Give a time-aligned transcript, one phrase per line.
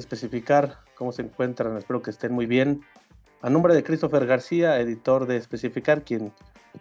[0.00, 1.76] Especificar, ¿cómo se encuentran?
[1.76, 2.82] Espero que estén muy bien.
[3.42, 6.32] A nombre de Christopher García, editor de Especificar, quien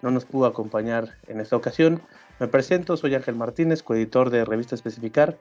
[0.01, 2.01] no nos pudo acompañar en esta ocasión,
[2.39, 5.37] me presento, soy Ángel Martínez, coeditor de Revista Especificar,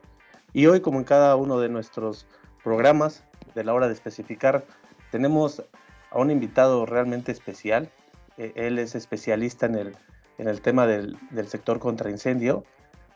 [0.52, 2.26] y hoy, como en cada uno de nuestros
[2.64, 4.64] programas de la hora de especificar,
[5.10, 5.62] tenemos
[6.10, 7.90] a un invitado realmente especial.
[8.36, 9.96] E, él es especialista en el,
[10.39, 12.64] en el tema del, del sector contra incendio.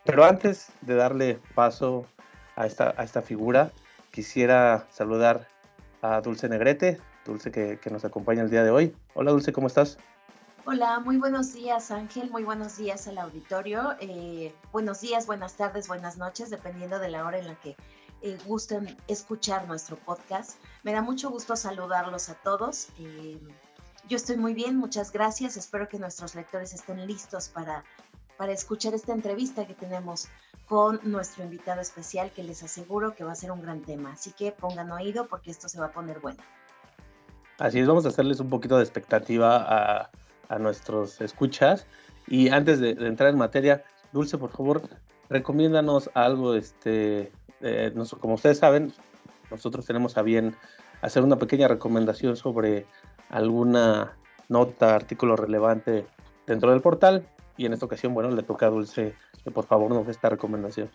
[0.05, 2.05] Pero antes de darle paso
[2.55, 3.71] a esta, a esta figura,
[4.13, 5.47] quisiera saludar
[6.03, 8.95] a Dulce Negrete, Dulce que, nos acompaña el día de hoy.
[9.15, 9.97] Hola Dulce, ¿cómo estás?
[10.65, 13.95] Hola, muy buenos días Ángel, muy buenos días al auditorio.
[13.99, 17.75] Eh, buenos días, buenas tardes, buenas noches, dependiendo de la hora en la que
[18.21, 20.59] eh, gusten escuchar nuestro podcast.
[20.83, 22.89] Me da mucho gusto saludarlos a todos.
[22.99, 23.39] Eh,
[24.07, 25.57] yo estoy muy bien, muchas gracias.
[25.57, 27.83] Espero que nuestros lectores estén listos para,
[28.37, 30.27] para escuchar esta entrevista que tenemos
[30.67, 34.13] con nuestro invitado especial, que les aseguro que va a ser un gran tema.
[34.13, 36.41] Así que pongan oído porque esto se va a poner bueno.
[37.59, 40.09] Así es, vamos a hacerles un poquito de expectativa
[40.49, 41.87] a, nuestros escuchas.
[42.27, 44.83] Y antes de, de, entrar en materia, Dulce, por favor,
[45.29, 48.93] recomiéndanos algo, este, eh, como ustedes saben,
[49.49, 50.55] nosotros tenemos a bien
[51.01, 52.85] hacer una pequeña recomendación sobre
[53.29, 54.15] alguna
[54.49, 56.05] nota, artículo relevante
[56.45, 57.27] dentro del portal.
[57.57, 60.29] Y en esta ocasión, bueno, le toca a Dulce que por favor nos dé esta
[60.29, 60.89] recomendación.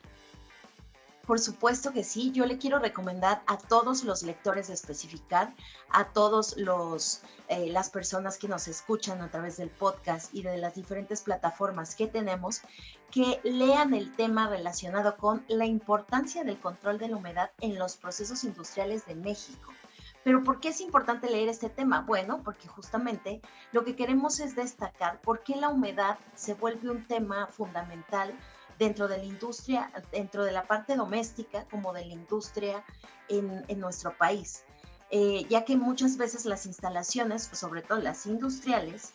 [1.28, 5.52] Por supuesto que sí, yo le quiero recomendar a todos los lectores de Especificar,
[5.90, 10.56] a todos los eh, las personas que nos escuchan a través del podcast y de
[10.56, 12.62] las diferentes plataformas que tenemos,
[13.10, 17.96] que lean el tema relacionado con la importancia del control de la humedad en los
[17.96, 19.70] procesos industriales de México.
[20.24, 22.02] Pero ¿por qué es importante leer este tema?
[22.02, 23.40] Bueno, porque justamente
[23.72, 28.34] lo que queremos es destacar por qué la humedad se vuelve un tema fundamental
[28.78, 32.84] dentro de la industria, dentro de la parte doméstica como de la industria
[33.28, 34.64] en, nuestro país,
[35.10, 39.14] eh, ya que muchas veces las instalaciones, sobre todo las industriales,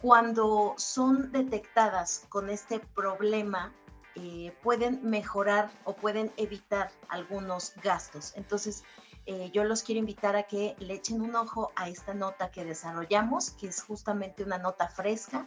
[0.00, 3.72] cuando son detectadas con este problema,
[4.14, 8.32] eh, pueden mejorar o pueden evitar algunos gastos.
[8.36, 8.84] Entonces,
[9.26, 12.64] eh, yo los quiero invitar a que le echen un ojo a esta nota que
[12.64, 15.46] desarrollamos, que es justamente una nota fresca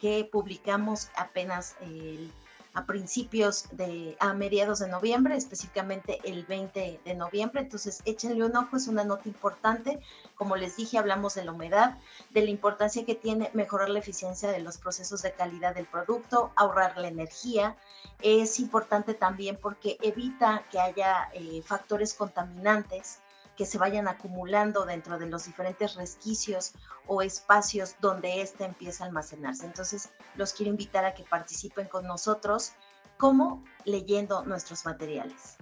[0.00, 2.30] que publicamos apenas el
[2.74, 7.62] a principios de, a mediados de noviembre, específicamente el 20 de noviembre.
[7.62, 10.00] Entonces, échenle un ojo, es una nota importante.
[10.34, 11.98] Como les dije, hablamos de la humedad,
[12.30, 16.52] de la importancia que tiene mejorar la eficiencia de los procesos de calidad del producto,
[16.56, 17.76] ahorrar la energía.
[18.20, 23.20] Es importante también porque evita que haya eh, factores contaminantes
[23.56, 26.72] que se vayan acumulando dentro de los diferentes resquicios
[27.06, 29.66] o espacios donde ésta empieza a almacenarse.
[29.66, 32.72] Entonces, los quiero invitar a que participen con nosotros
[33.16, 35.56] como leyendo nuestros materiales.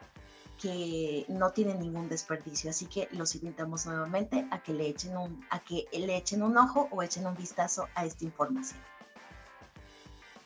[0.60, 2.68] que no tienen ningún desperdicio.
[2.68, 6.58] Así que los invitamos nuevamente a que le echen un, a que le echen un
[6.58, 8.78] ojo o echen un vistazo a esta información.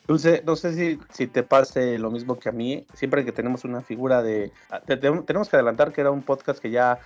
[0.07, 2.87] Dulce, no sé si, te pase lo mismo que a mí.
[2.93, 4.53] Siempre que tenemos una figura de...
[4.71, 6.99] Ah, tenemos que adelantar que era un podcast que ya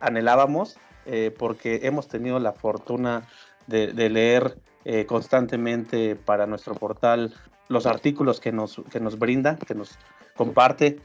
[0.00, 0.76] anhelábamos
[1.06, 3.28] eh, porque hemos tenido la fortuna
[3.66, 7.32] de, leer eh, constantemente para nuestro portal
[7.68, 9.96] los artículos que nos, que nos brinda, que nos
[10.34, 10.98] comparte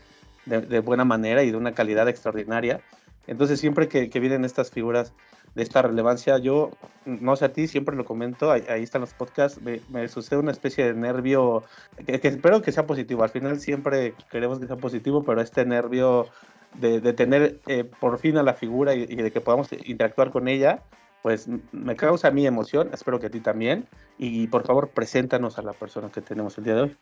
[0.45, 2.81] de, buena manera y de una calidad extraordinaria.
[3.27, 5.13] Entonces, siempre que, vienen estas figuras
[5.55, 6.71] de esta relevancia, yo,
[7.05, 10.85] no sé a ti, siempre lo comento, ahí, están los podcasts, me, sucede una especie
[10.85, 11.63] de nervio,
[12.05, 16.27] que, espero que sea positivo, al final siempre queremos que sea positivo, pero este nervio
[16.73, 20.49] de, tener eh, por fin a la figura y, y, de que podamos interactuar con
[20.49, 20.83] ella,
[21.21, 23.87] pues me causa mí emoción, espero que a ti también,
[24.17, 26.97] y por favor, preséntanos a la persona que tenemos el día de hoy.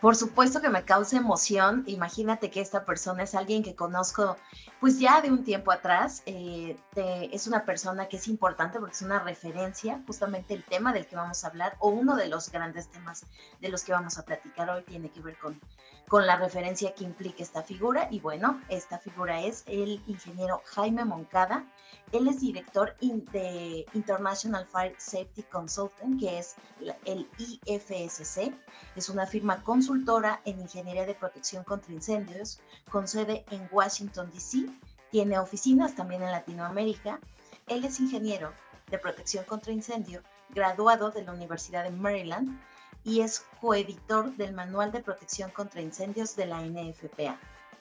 [0.00, 1.84] Por supuesto que me causa emoción.
[1.86, 4.36] Imagínate que esta persona es alguien que conozco
[4.80, 6.22] pues ya de un tiempo atrás.
[6.24, 10.02] Eh, es una persona que es importante porque es una referencia.
[10.06, 13.26] Justamente el tema del que vamos a hablar o uno de los grandes temas
[13.60, 15.60] de los que vamos a platicar hoy tiene que ver con,
[16.10, 18.08] con la referencia que implica esta figura.
[18.10, 21.64] Y bueno, esta figura es el ingeniero Jaime Moncada.
[22.10, 26.56] Él es director de International Fire Safety Consultant, que es
[27.04, 28.52] el IFSC.
[28.96, 32.60] Es una firma consultora en ingeniería de protección contra incendios
[32.90, 34.66] con sede en Washington, D.C.
[35.12, 37.20] Tiene oficinas también en Latinoamérica.
[37.68, 38.52] Él es ingeniero
[38.90, 42.60] de protección contra incendio, graduado de la Universidad de Maryland
[43.04, 47.38] y es coeditor del Manual de Protección contra Incendios de la NFPA.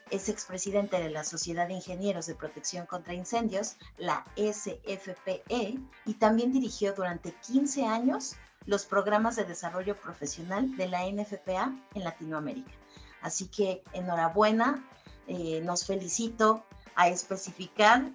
[0.09, 6.51] Es expresidente de la Sociedad de Ingenieros de Protección contra Incendios, la SFPE, y también
[6.51, 8.35] dirigió durante 15 años
[8.65, 12.71] los programas de desarrollo profesional de la NFPA en Latinoamérica.
[13.21, 14.83] Así que enhorabuena,
[15.27, 16.63] eh, nos felicito
[16.95, 18.11] a especificar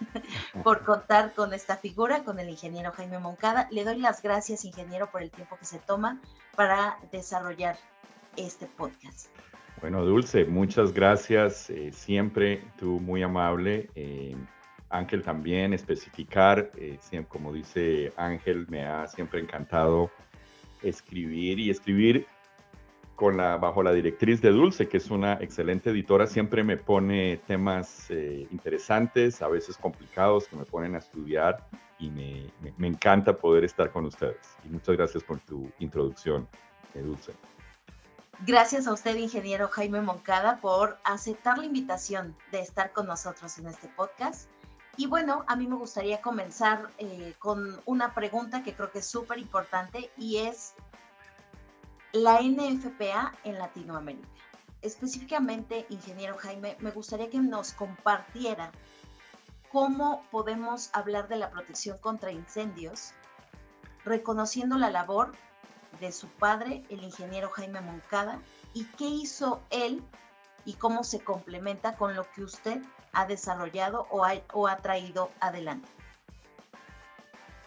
[0.64, 3.68] por contar con esta figura, con el ingeniero Jaime Moncada.
[3.70, 6.20] Le doy las gracias, ingeniero, por el tiempo que se toma
[6.54, 7.76] para desarrollar
[8.36, 9.28] este podcast.
[9.80, 11.70] Bueno, Dulce, muchas gracias.
[11.70, 13.90] Eh, siempre tú muy amable.
[13.94, 14.34] Eh,
[14.88, 16.98] Ángel también, especificar, eh,
[17.28, 20.10] como dice Ángel, me ha siempre encantado
[20.82, 22.26] escribir y escribir
[23.16, 27.38] con la, bajo la directriz de Dulce, que es una excelente editora, siempre me pone
[27.46, 31.66] temas interesantes, a veces complicados, que me ponen a estudiar
[31.98, 34.56] y me, me, encanta poder estar con ustedes.
[34.64, 36.46] Y muchas gracias por tu introducción,
[36.94, 37.32] Dulce.
[38.44, 43.66] Gracias a usted, ingeniero Jaime Moncada, por aceptar la invitación de estar con nosotros en
[43.66, 44.50] este podcast.
[44.98, 49.06] Y bueno, a mí me gustaría comenzar eh, con una pregunta que creo que es
[49.06, 50.74] súper importante y es
[52.16, 54.26] la NFPA en Latinoamérica.
[54.80, 58.72] Específicamente, ingeniero Jaime, me gustaría que nos compartiera
[59.70, 63.12] cómo podemos hablar de la protección contra incendios,
[64.04, 65.32] reconociendo la labor
[66.00, 68.40] de su padre, el ingeniero Jaime Moncada,
[68.72, 70.02] y qué hizo él
[70.64, 72.80] y cómo se complementa con lo que usted
[73.12, 75.88] ha desarrollado o ha, traído adelante.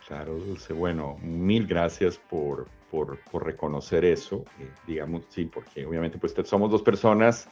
[0.07, 0.74] Claro, Dulce.
[0.74, 4.45] Bueno, mil gracias por, por, por reconocer eso.
[4.59, 7.47] Eh, digamos, sí, porque obviamente pues somos dos personas,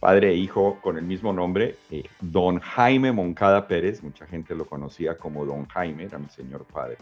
[0.00, 1.76] padre e hijo con el mismo nombre.
[1.90, 6.64] Eh, don Jaime Moncada Pérez, mucha gente lo conocía como Don Jaime, era mi señor
[6.64, 6.98] padre.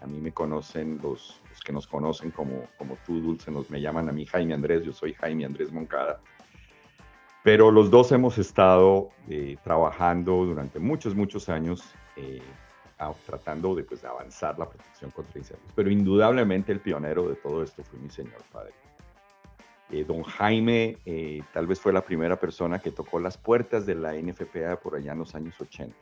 [0.00, 4.08] A mí me conocen los, que nos conocen como, como tú, Dulce, nos me llaman
[4.08, 6.20] a mí Jaime Andrés, yo soy Jaime Andrés Moncada.
[7.44, 11.82] Pero los dos hemos estado eh, trabajando durante muchos, muchos años
[12.16, 12.40] eh,
[13.26, 15.72] tratando de, pues, avanzar la protección contra incendios.
[15.74, 18.72] Pero indudablemente el pionero de todo esto fue mi señor padre.
[19.90, 20.96] Eh, don Jaime
[21.52, 25.12] tal vez fue la primera persona que tocó las puertas de la NFPA por allá
[25.12, 25.94] en los años 80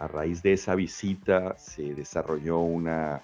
[0.00, 3.20] a raíz de esa visita se desarrolló una,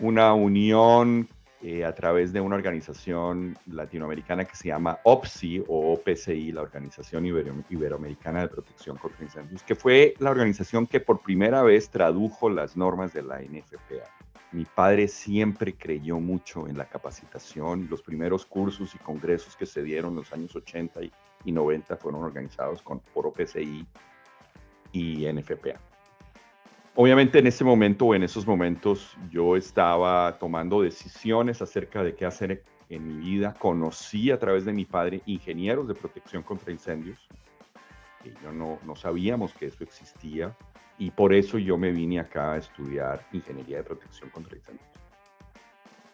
[0.00, 1.28] una unión
[1.60, 7.26] eh, a través de una organización latinoamericana que se llama OPSI o OPCI, la Organización
[7.26, 12.76] Iberoamericana de Protección contra Incendios, que fue la organización que por primera vez tradujo las
[12.76, 14.08] normas de la NFPA.
[14.52, 17.88] Mi padre siempre creyó mucho en la capacitación.
[17.90, 21.00] Los primeros cursos y congresos que se dieron en los años 80
[21.44, 23.86] y, 90 fueron organizados con, por OPCI
[24.92, 25.80] y NFPA.
[27.00, 32.26] Obviamente en ese momento o en esos momentos yo estaba tomando decisiones acerca de qué
[32.26, 33.54] hacer en mi vida.
[33.56, 37.16] Conocí a través de mi padre ingenieros de protección contra incendios.
[38.42, 40.56] Yo no, no sabíamos que eso existía
[40.98, 44.88] y por eso yo me vine acá a estudiar ingeniería de protección contra incendios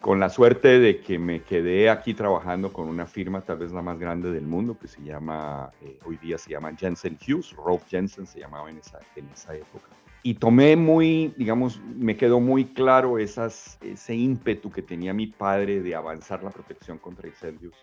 [0.03, 3.81] con la suerte de que me quedé aquí trabajando con una firma tal vez la
[3.81, 7.89] más grande del mundo que se llama, eh, hoy día se llama Jensen Hughes, Rolf
[7.89, 9.89] Jensen se llamaba en esa, en esa época.
[10.27, 15.83] Y tomé muy, digamos, me quedó muy claro esas, ese ímpetu que tenía mi padre
[15.83, 17.75] de avanzar la protección contra incendios.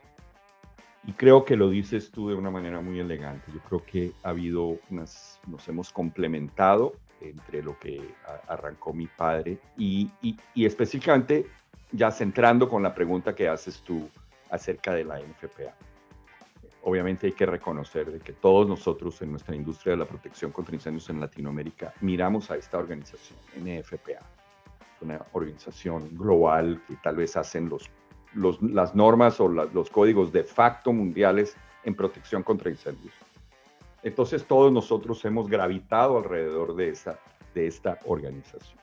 [1.05, 3.51] Y creo que lo dices tú de una manera muy elegante.
[3.53, 8.01] Yo creo que ha habido unas, nos hemos complementado entre lo que
[8.47, 11.45] arrancó mi padre y, y, y específicamente
[11.91, 14.09] ya centrando con la pregunta que haces tú
[14.49, 15.75] acerca de la NFPA.
[16.83, 20.75] Obviamente hay que reconocer de que todos nosotros en nuestra industria de la protección contra
[20.75, 24.25] incendios en Latinoamérica miramos a esta organización, NFPA,
[25.01, 27.89] una organización global que tal vez hacen los,
[28.61, 33.13] las normas o los códigos de facto mundiales en protección contra incendios.
[34.03, 36.97] Entonces todos nosotros hemos gravitado alrededor de,
[37.53, 38.80] de esta organización.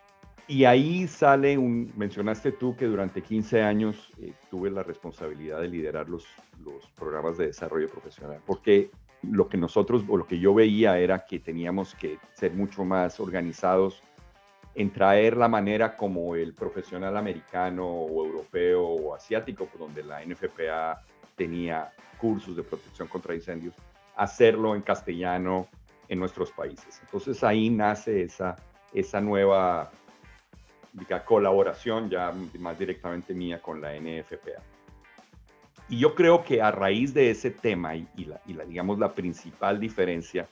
[0.48, 5.68] Y ahí sale un, mencionaste tú que durante 15 años eh, tuve la responsabilidad de
[5.68, 6.24] liderar los,
[6.64, 8.90] los programas de desarrollo profesional, porque
[9.22, 13.20] lo que nosotros o lo que yo veía era que teníamos que ser mucho más
[13.20, 14.02] organizados
[14.74, 21.04] en traer la manera como el profesional americano o europeo o asiático, donde la NFPA
[21.36, 23.74] tenía cursos de protección contra incendios,
[24.16, 25.68] hacerlo en castellano
[26.08, 27.00] en nuestros países.
[27.02, 28.56] Entonces ahí nace esa,
[28.94, 29.90] esa nueva
[31.24, 34.62] colaboración ya más directamente mía con la NFPA.
[35.88, 39.12] Y yo creo que a raíz de ese tema y, la, y la, digamos, la
[39.12, 40.46] principal diferencia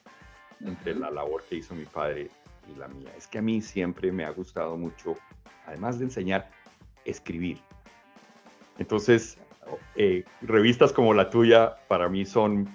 [0.65, 2.31] entre la labor que hizo mi padre
[2.75, 5.15] y la mía es que a mí siempre me ha gustado mucho,
[5.67, 6.49] además de enseñar,
[7.05, 7.59] escribir.
[8.79, 9.39] Entonces,
[9.95, 12.69] eh, revistas como la tuya para mí son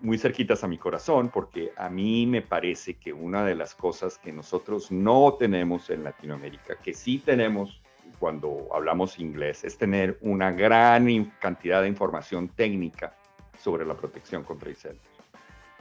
[0.00, 4.18] muy cerquitas a mi corazón porque a mí me parece que una de las cosas
[4.18, 7.80] que nosotros no tenemos en Latinoamérica, que sí tenemos
[8.18, 13.16] cuando hablamos inglés, es tener una gran cantidad de información técnica
[13.58, 15.04] sobre la protección contra incendios.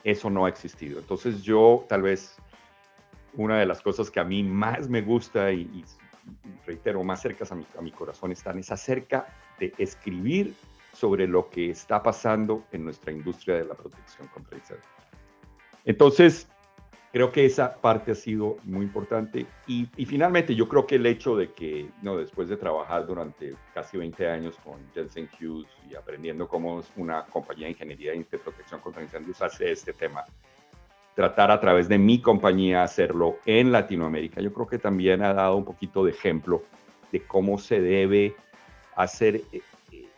[0.03, 0.99] Eso no ha existido.
[0.99, 2.35] Entonces yo tal vez
[3.35, 5.83] una de las cosas que a mí más me gusta y,
[6.65, 9.27] reitero, más cercas a mi, a mi corazón están es acerca
[9.59, 10.55] de escribir
[10.93, 14.87] sobre lo que está pasando en nuestra industria de la protección contra incendios.
[15.85, 16.47] Entonces,
[17.11, 21.35] creo que esa parte ha sido muy importante y, finalmente yo creo que el hecho
[21.35, 26.47] de que, no, después de trabajar durante casi 20 años con Jensen Hughes y aprendiendo
[26.47, 30.25] cómo es una compañía de ingeniería de protección contra incendios hace este tema,
[31.15, 35.55] tratar a través de mi compañía hacerlo en Latinoamérica, yo creo que también ha dado
[35.55, 36.63] un poquito de ejemplo
[37.11, 38.35] de cómo se debe
[38.95, 39.41] hacer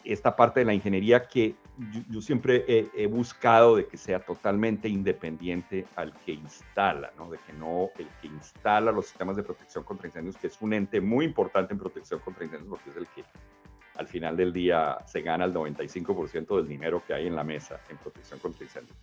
[0.05, 1.55] esta parte de la ingeniería que
[2.09, 7.29] yo, siempre he, buscado de que sea totalmente independiente al que instala, ¿no?
[7.29, 10.73] De que no el que instala los sistemas de protección contra incendios, que es un
[10.73, 13.23] ente muy importante en protección contra incendios porque es el que
[13.95, 17.81] al final del día se gana el 95% del dinero que hay en la mesa
[17.89, 18.97] en protección contra incendios.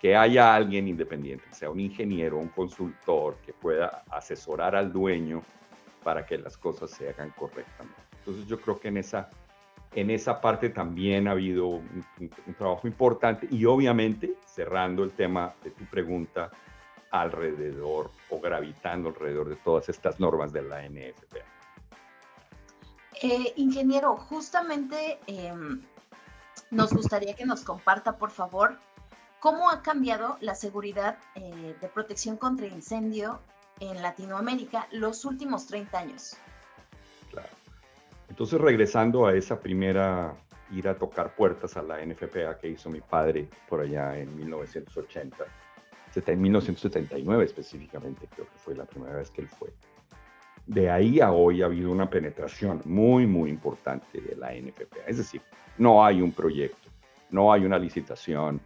[0.00, 5.42] Que haya alguien independiente, sea un ingeniero, un consultor, que pueda asesorar al dueño
[6.02, 8.00] para que las cosas se hagan correctamente.
[8.18, 9.30] Entonces yo creo que en esa
[9.94, 12.04] en esa parte también ha habido un,
[12.56, 16.50] trabajo importante y obviamente, cerrando el tema de tu pregunta,
[17.10, 21.44] alrededor o gravitando alrededor de todas estas normas de la NFPA.
[23.22, 25.82] Eh, ingeniero, justamente em,
[26.70, 28.78] nos gustaría que nos comparta, por favor,
[29.40, 33.40] cómo ha cambiado la seguridad eh, de protección contra incendio
[33.80, 36.36] en Latinoamérica los últimos 30 años.
[38.42, 40.34] Entonces, regresando a esa primera
[40.72, 45.44] ir a tocar puertas a la NFPA que hizo mi padre por allá en 1980,
[46.26, 49.72] en 1979 específicamente, creo que fue la primera vez que él fue.
[50.66, 55.06] De ahí a hoy ha habido una penetración muy, muy importante de la NFPA.
[55.06, 55.40] Es decir,
[55.78, 56.88] no hay un proyecto,
[57.30, 58.60] no hay una licitación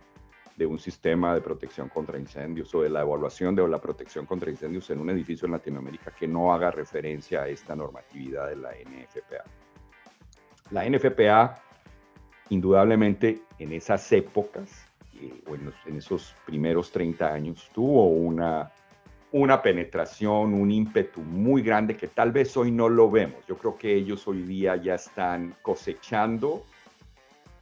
[0.57, 4.51] de un sistema de protección contra incendios o de la evaluación de la protección contra
[4.51, 8.71] incendios en un edificio en Latinoamérica que no haga referencia a esta normatividad de la
[8.71, 9.66] NFPA.
[10.71, 11.63] La NFPA,
[12.51, 14.87] indudablemente, en esas épocas,
[15.21, 18.73] eh, o en, esos primeros 30 años, tuvo una,
[19.33, 23.47] una penetración, un ímpetu muy grande que tal vez hoy no lo vemos.
[23.47, 26.65] Yo creo que ellos hoy día ya están cosechando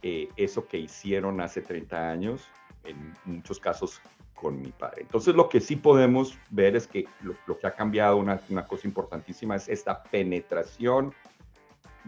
[0.01, 2.47] eh, eso que hicieron hace 30 años,
[2.83, 4.01] en muchos casos
[4.35, 5.01] con mi padre.
[5.01, 8.87] Entonces lo que sí podemos ver es que lo, que ha cambiado, una, una, cosa
[8.87, 11.13] importantísima, es esta penetración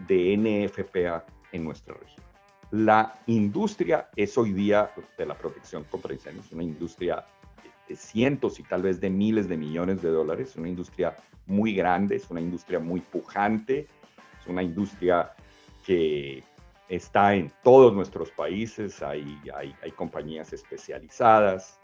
[0.06, 2.24] de NFPA en nuestra región.
[2.70, 7.24] La industria es hoy día de la protección contra incendios, una industria
[7.88, 12.16] de cientos y tal vez de miles de millones de dólares, una industria muy grande,
[12.16, 13.86] es una industria muy pujante,
[14.38, 15.32] es una industria
[15.86, 16.44] que
[16.90, 21.78] está en todos nuestros países, hay, hay, compañías especializadas,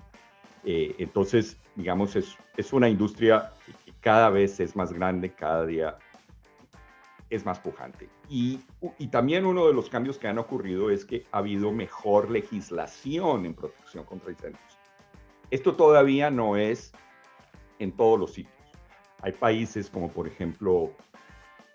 [0.64, 3.52] eh, entonces, digamos, es, es una industria
[3.86, 5.96] que cada vez es más grande, cada día
[7.34, 8.08] es más pujante.
[8.28, 8.60] Y,
[9.10, 13.54] también uno de los cambios que han ocurrido es que ha habido mejor legislación en
[13.54, 14.78] protección contra incendios.
[15.50, 16.92] Esto todavía no es
[17.78, 18.54] en todos los sitios.
[19.22, 20.92] Hay países como por ejemplo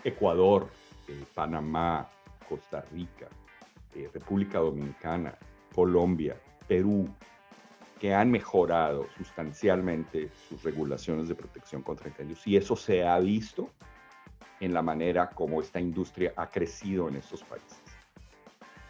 [0.03, 0.69] Ecuador,
[1.07, 2.09] eh, Panamá,
[2.47, 3.27] Costa Rica,
[3.95, 5.37] eh, República Dominicana,
[5.73, 7.07] Colombia, Perú,
[7.99, 13.69] que han mejorado sustancialmente sus regulaciones de protección contra incendios y eso se ha visto
[14.59, 17.77] en la manera como esta industria ha crecido en estos países.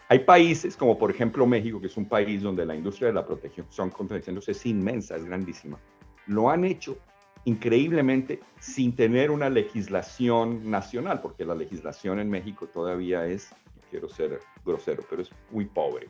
[0.08, 3.26] Hay países como por ejemplo México, que es un país donde la industria de la
[3.26, 5.78] protección contra incendios es inmensa, es grandísima.
[6.26, 6.98] Lo han hecho
[7.46, 13.50] increíblemente sin tener una legislación nacional, porque la legislación en México todavía es,
[13.90, 16.10] quiero ser grosero, pero es muy pobre,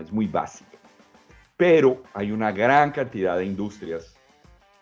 [0.00, 0.78] es muy básica.
[1.56, 4.16] Pero hay una gran cantidad de industrias,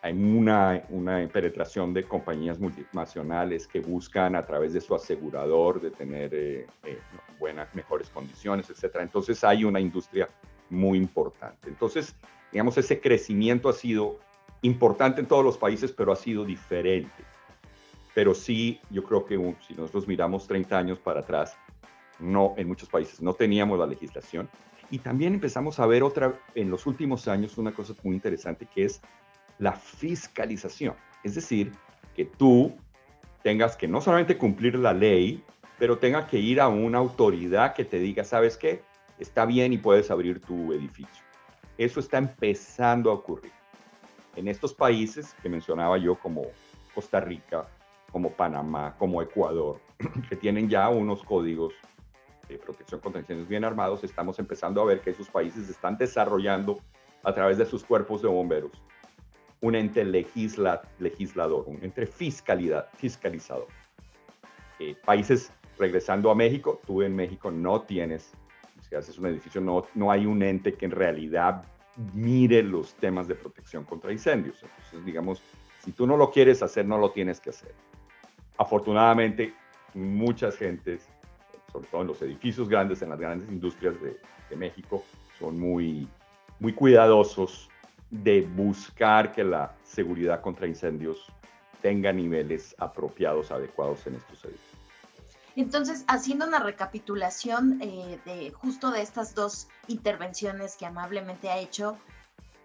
[0.01, 5.91] hay una, una penetración de compañías multinacionales que buscan a través de su asegurador de
[5.91, 6.99] tener eh, eh,
[7.39, 8.97] buenas, mejores condiciones, etc.
[9.01, 10.27] Entonces hay una industria
[10.71, 11.69] muy importante.
[11.69, 12.15] Entonces,
[12.51, 14.19] digamos, ese crecimiento ha sido
[14.63, 17.23] importante en todos los países, pero ha sido diferente.
[18.15, 21.55] Pero sí, yo creo que si nosotros miramos 30 años para atrás,
[22.19, 24.49] no, en muchos países no teníamos la legislación.
[24.89, 28.85] Y también empezamos a ver otra, en los últimos años, una cosa muy interesante que
[28.85, 29.01] es
[29.61, 30.95] la fiscalización.
[31.23, 31.71] Es decir,
[32.15, 32.75] que tú
[33.43, 35.43] tengas que no solamente cumplir la ley,
[35.77, 38.81] pero tengas que ir a una autoridad que te diga, ¿sabes qué?
[39.19, 41.23] Está bien y puedes abrir tu edificio.
[41.77, 43.51] Eso está empezando a ocurrir
[44.35, 46.43] en estos países que mencionaba yo como
[46.95, 47.67] Costa Rica,
[48.11, 49.79] como Panamá, como Ecuador,
[50.29, 51.73] que tienen ya unos códigos
[52.49, 56.79] de protección contra incendios bien armados, estamos empezando a ver que esos países están desarrollando
[57.23, 58.71] a través de sus cuerpos de bomberos
[59.61, 63.67] un ente legisla, legislador, un ente fiscalizador.
[64.79, 68.31] Eh, países, regresando a México, tú en México no tienes,
[68.87, 71.63] si haces un edificio, no, no hay un ente que en realidad
[72.13, 74.63] mire los temas de protección contra incendios.
[74.63, 75.41] Entonces, digamos,
[75.83, 77.73] si tú no lo quieres hacer, no lo tienes que hacer.
[78.57, 79.53] Afortunadamente,
[79.93, 81.07] muchas gentes,
[81.71, 84.17] sobre todo en los edificios grandes, en las grandes industrias de,
[84.57, 85.01] México,
[85.39, 86.09] son muy,
[86.59, 87.69] muy cuidadosos
[88.11, 91.25] de buscar que la seguridad contra incendios
[91.81, 94.71] tenga niveles apropiados, adecuados en estos edificios.
[95.55, 101.97] Entonces, haciendo una recapitulación eh, de justo de estas dos intervenciones que amablemente ha hecho,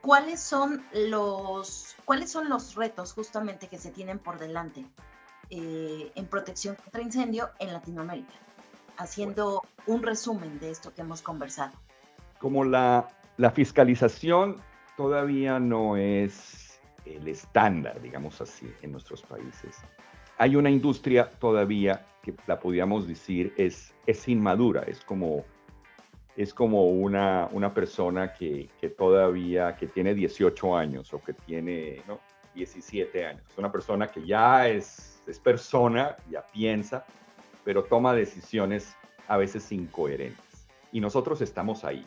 [0.03, 4.85] ¿cuáles son los, cuáles son los retos justamente que se tienen por delante
[5.51, 8.35] eh, en protección contra incendio en Latinoamérica?
[8.99, 11.73] Haciendo un resumen de esto que hemos conversado.
[12.39, 14.63] Como la, la fiscalización
[14.97, 19.83] todavía no es el estándar, digamos así, en nuestros países
[20.39, 25.45] hay una industria todavía que la podríamos decir es, es inmadura, es como,
[26.37, 32.03] es como una, una persona que, que, todavía que tiene 18 años o que tiene
[32.07, 32.21] ¿no?
[32.55, 33.43] 17 años.
[33.51, 37.05] Es una persona que ya es, es persona, ya piensa,
[37.65, 38.95] pero toma decisiones
[39.29, 40.67] a veces incoherentes.
[40.93, 42.07] Y nosotros estamos ahí.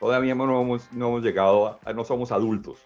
[0.00, 2.78] Todavía no hemos, no hemos llegado, a, no somos adultos,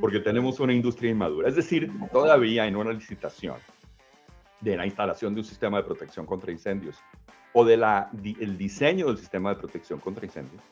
[0.00, 1.48] porque tenemos una industria inmadura.
[1.48, 3.56] Es decir, todavía en una licitación
[4.60, 6.98] de la instalación de un sistema de protección contra incendios
[7.52, 7.84] o del
[8.40, 10.62] el diseño del sistema de protección contra incendios,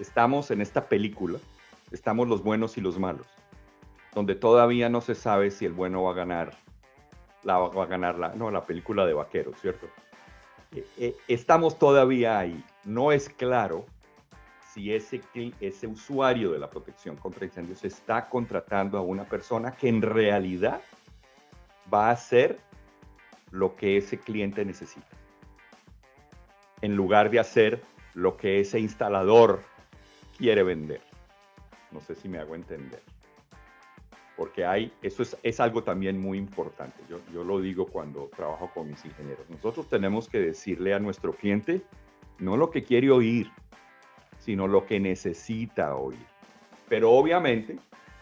[0.00, 1.38] estamos en esta película,
[1.92, 3.28] estamos los buenos y los malos,
[4.12, 6.58] donde todavía no se sabe si el bueno va a ganar,
[7.44, 9.86] la, va a ganar la, no, la película de vaqueros, ¿cierto?
[10.74, 12.64] Eh, eh, estamos todavía ahí.
[12.84, 13.86] No es claro
[14.72, 15.20] si ese,
[15.60, 20.80] ese usuario de la protección contra incendios está contratando a una persona que en realidad
[21.92, 22.58] va a ser
[23.50, 25.08] lo que ese cliente necesita,
[26.82, 27.82] en lugar de hacer
[28.14, 29.60] lo que ese instalador
[30.38, 31.00] quiere vender.
[31.90, 33.02] No sé si me hago entender.
[34.36, 36.96] Porque hay, eso es, es algo también muy importante.
[37.08, 39.50] Yo, yo lo digo cuando trabajo con mis ingenieros.
[39.50, 41.82] Nosotros tenemos que decirle a nuestro cliente
[42.38, 43.50] no lo que quiere oír,
[44.40, 46.18] sino lo que necesita oír.
[46.88, 47.78] Pero obviamente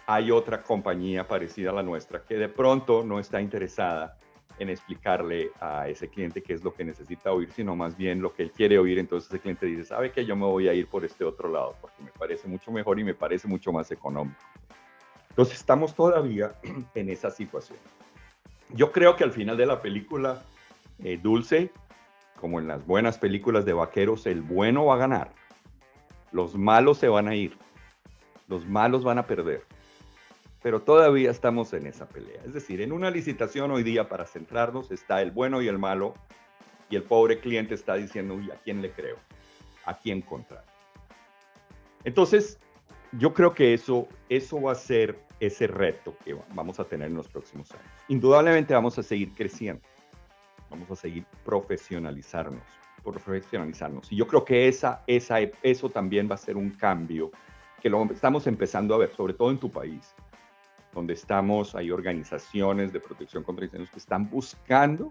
[0.06, 4.16] hay otra compañía parecida a la nuestra que de pronto no está interesada
[4.58, 8.34] en explicarle a ese cliente qué es lo que necesita oír, sino más bien lo
[8.34, 8.98] que él quiere oír.
[8.98, 11.76] Entonces ese cliente dice, sabe que yo me voy a ir por este otro lado
[11.80, 14.40] porque me parece mucho mejor y me parece mucho más económico.
[15.30, 16.54] Entonces estamos todavía
[16.94, 17.78] en esa situación.
[18.74, 20.42] Yo creo que al final de la película,
[21.02, 21.70] eh, Dulce,
[22.40, 25.32] como en las buenas películas de vaqueros, el bueno va a ganar.
[26.32, 27.56] Los malos se van a ir.
[28.46, 29.62] Los malos van a perder
[30.62, 32.42] pero todavía estamos en esa pelea.
[32.44, 36.14] Es decir, en una licitación hoy día para centrarnos está el bueno y el malo
[36.90, 39.16] y el pobre cliente está diciendo, uy, ¿a quién le creo?
[39.84, 40.70] ¿A quién contrato?
[42.04, 42.58] Entonces,
[43.12, 47.14] yo creo que eso, eso va a ser ese reto que vamos a tener en
[47.14, 47.86] los próximos años.
[48.08, 49.82] Indudablemente vamos a seguir creciendo,
[50.70, 52.62] vamos a seguir profesionalizarnos,
[53.02, 54.10] profesionalizarnos.
[54.12, 57.30] Y yo creo que esa, esa, eso también va a ser un cambio
[57.80, 60.14] que lo estamos empezando a ver, sobre todo en tu país,
[60.92, 65.10] donde estamos, hay organizaciones de protección contra incendios que están buscando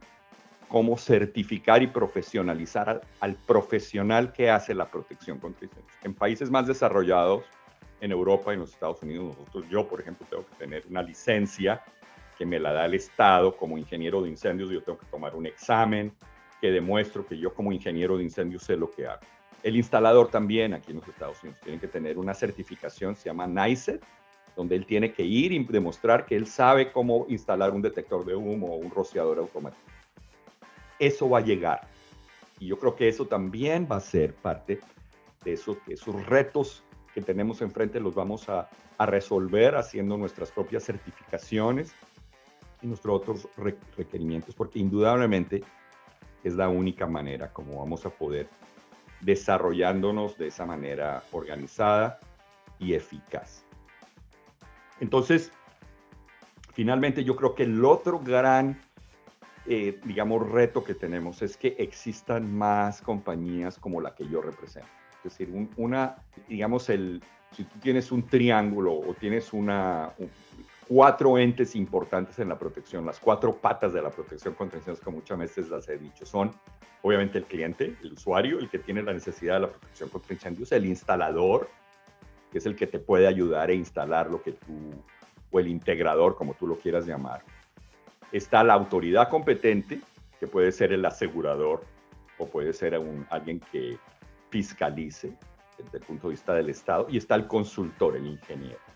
[0.68, 5.94] cómo certificar y profesionalizar al, al, profesional que hace la protección contra incendios.
[6.04, 7.46] En países más desarrollados,
[8.02, 11.02] en Europa y en los Estados Unidos, nosotros, yo por ejemplo, tengo que tener una
[11.02, 11.84] licencia
[12.38, 15.48] que me la da el Estado como ingeniero de incendios, yo tengo que tomar un
[15.48, 16.14] examen
[16.62, 19.22] que demuestro que yo como ingeniero de incendios sé lo que hago.
[19.64, 23.48] El instalador también aquí en los Estados Unidos tiene que tener una certificación, se llama
[23.48, 24.04] NICET,
[24.56, 28.36] donde él tiene que ir y demostrar que él sabe cómo instalar un detector de
[28.36, 29.84] humo o un rociador automático.
[31.00, 31.88] Eso va a llegar.
[32.60, 34.80] Y yo creo que eso también va a ser parte
[35.44, 38.68] de esos, esos retos que tenemos enfrente, los vamos a,
[38.98, 41.94] a resolver haciendo nuestras propias certificaciones
[42.82, 43.50] y nuestros otros
[43.96, 45.64] requerimientos, porque indudablemente
[46.44, 48.48] es la única manera como vamos a poder
[49.22, 52.20] desarrollándonos de esa manera organizada
[52.80, 53.66] y eficaz.
[55.00, 55.52] Entonces,
[56.74, 58.80] finalmente yo creo que el otro gran,
[59.66, 64.90] eh, digamos, reto que tenemos es que existan más compañías como la que yo represento.
[65.24, 70.14] Es decir, una, digamos, el, si tú tienes un triángulo o tienes una,
[70.88, 75.12] cuatro entes importantes en la protección, las cuatro patas de la protección contra incendios que
[75.12, 76.52] muchas veces las he dicho, son
[77.02, 80.72] obviamente el cliente, el usuario, el que tiene la necesidad de la protección contra incendios,
[80.72, 81.70] el instalador,
[82.52, 84.94] que es el que te puede ayudar a instalar lo que tú,
[85.52, 87.44] o el integrador, como tú lo quieras llamar.
[88.32, 90.02] Está la autoridad competente,
[90.40, 91.84] que puede ser el asegurador
[92.38, 93.98] o puede ser alguien que
[94.50, 95.34] fiscalice
[95.78, 98.87] desde el punto de vista del Estado, y está el consultor, el ingeniero.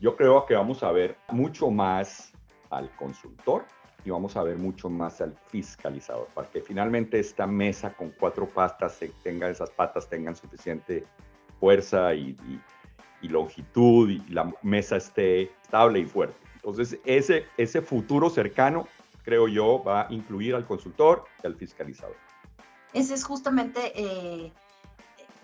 [0.00, 2.32] Yo creo que vamos a ver mucho más
[2.70, 3.64] al consultor
[4.04, 8.46] y vamos a ver mucho más al fiscalizador, para que finalmente esta mesa con cuatro
[8.46, 11.06] patas tenga esas patas tengan suficiente
[11.58, 12.36] fuerza y,
[13.22, 16.36] longitud y la mesa esté estable y fuerte.
[16.56, 18.86] Entonces, ese, ese futuro cercano,
[19.22, 22.16] creo yo, va a incluir al consultor y al fiscalizador.
[22.92, 24.52] Ese es justamente eh,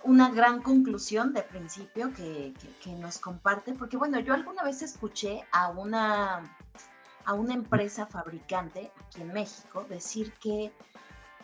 [0.04, 2.54] una gran conclusión de principio que,
[2.98, 6.56] nos comparte, porque bueno, yo alguna vez escuché a una,
[7.24, 10.72] a una empresa fabricante aquí en México decir que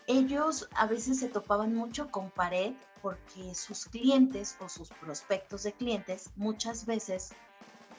[0.06, 5.72] ellos a veces se topaban mucho con pared porque sus clientes o sus prospectos de
[5.72, 7.32] clientes muchas veces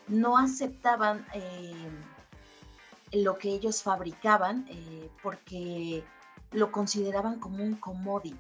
[0.07, 1.89] no aceptaban eh,
[3.11, 6.03] lo que ellos fabricaban eh, porque
[6.51, 8.37] lo consideraban como un commodity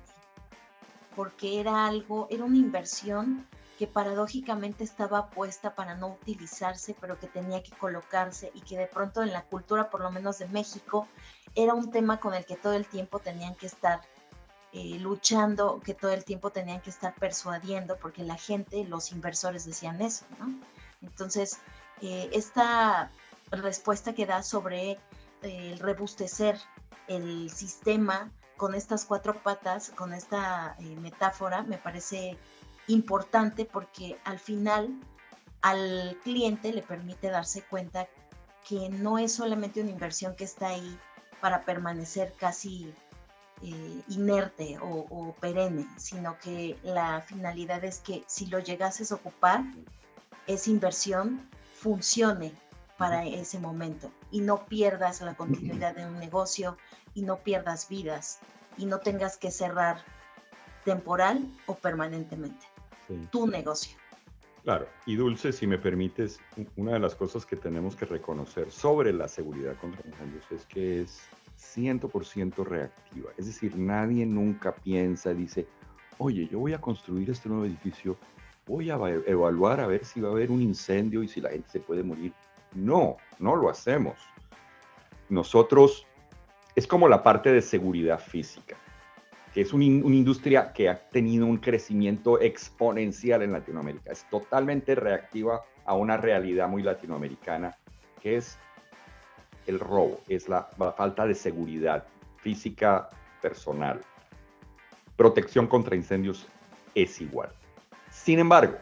[1.17, 3.47] porque era algo, era una inversión
[3.79, 8.85] que paradójicamente estaba puesta para no utilizarse, pero que tenía que colocarse y que de
[8.85, 11.07] pronto en la cultura, por lo menos de México,
[11.55, 14.01] era un tema con el que todo el tiempo tenían que estar
[14.73, 19.65] eh, luchando, que todo el tiempo tenían que estar persuadiendo, porque la gente, los inversores
[19.65, 20.53] decían eso, ¿no?
[21.01, 21.57] Entonces,
[22.03, 23.09] eh, esta
[23.49, 24.99] respuesta que da sobre eh,
[25.41, 26.59] el rebustecer
[27.07, 32.37] el sistema con estas cuatro patas, con esta eh, metáfora, me parece
[32.87, 34.89] importante porque al final
[35.61, 38.07] al cliente le permite darse cuenta
[38.67, 40.97] que no es solamente una inversión que está ahí
[41.39, 42.93] para permanecer casi
[43.61, 49.15] eh, inerte o, o, perenne, sino que la finalidad es que si lo llegases a
[49.15, 49.63] ocupar,
[50.47, 52.53] esa inversión funcione
[52.97, 56.77] para ese momento y no pierdas la continuidad de un negocio
[57.17, 58.39] y no pierdas vidas
[58.77, 59.97] y no tengas que cerrar
[60.85, 62.67] temporal o permanentemente
[63.31, 63.97] tu negocio.
[64.63, 66.39] Claro, y Dulce, si me permites,
[66.75, 71.01] una de las cosas que tenemos que reconocer sobre la seguridad contra incendios es que
[71.01, 71.21] es
[71.57, 73.31] 100% reactiva.
[73.37, 75.67] Es decir, nadie nunca piensa, dice,
[76.19, 78.15] oye, yo voy a construir este nuevo edificio,
[78.67, 81.69] voy a evaluar a ver si va a haber un incendio y si la gente
[81.69, 82.31] se puede morir.
[82.75, 84.19] No, no lo hacemos.
[85.29, 86.05] Nosotros
[86.77, 88.77] es como la parte de seguridad física,
[89.51, 94.11] que es una industria que ha tenido un crecimiento exponencial en Latinoamérica.
[94.11, 97.75] Es totalmente reactiva a una realidad muy latinoamericana,
[98.21, 98.59] que es
[99.65, 102.05] el robo, es la, falta de seguridad
[102.37, 103.09] física
[103.41, 103.99] personal.
[105.15, 106.45] Protección contra incendios
[106.93, 107.49] es igual.
[108.11, 108.77] Sin embargo,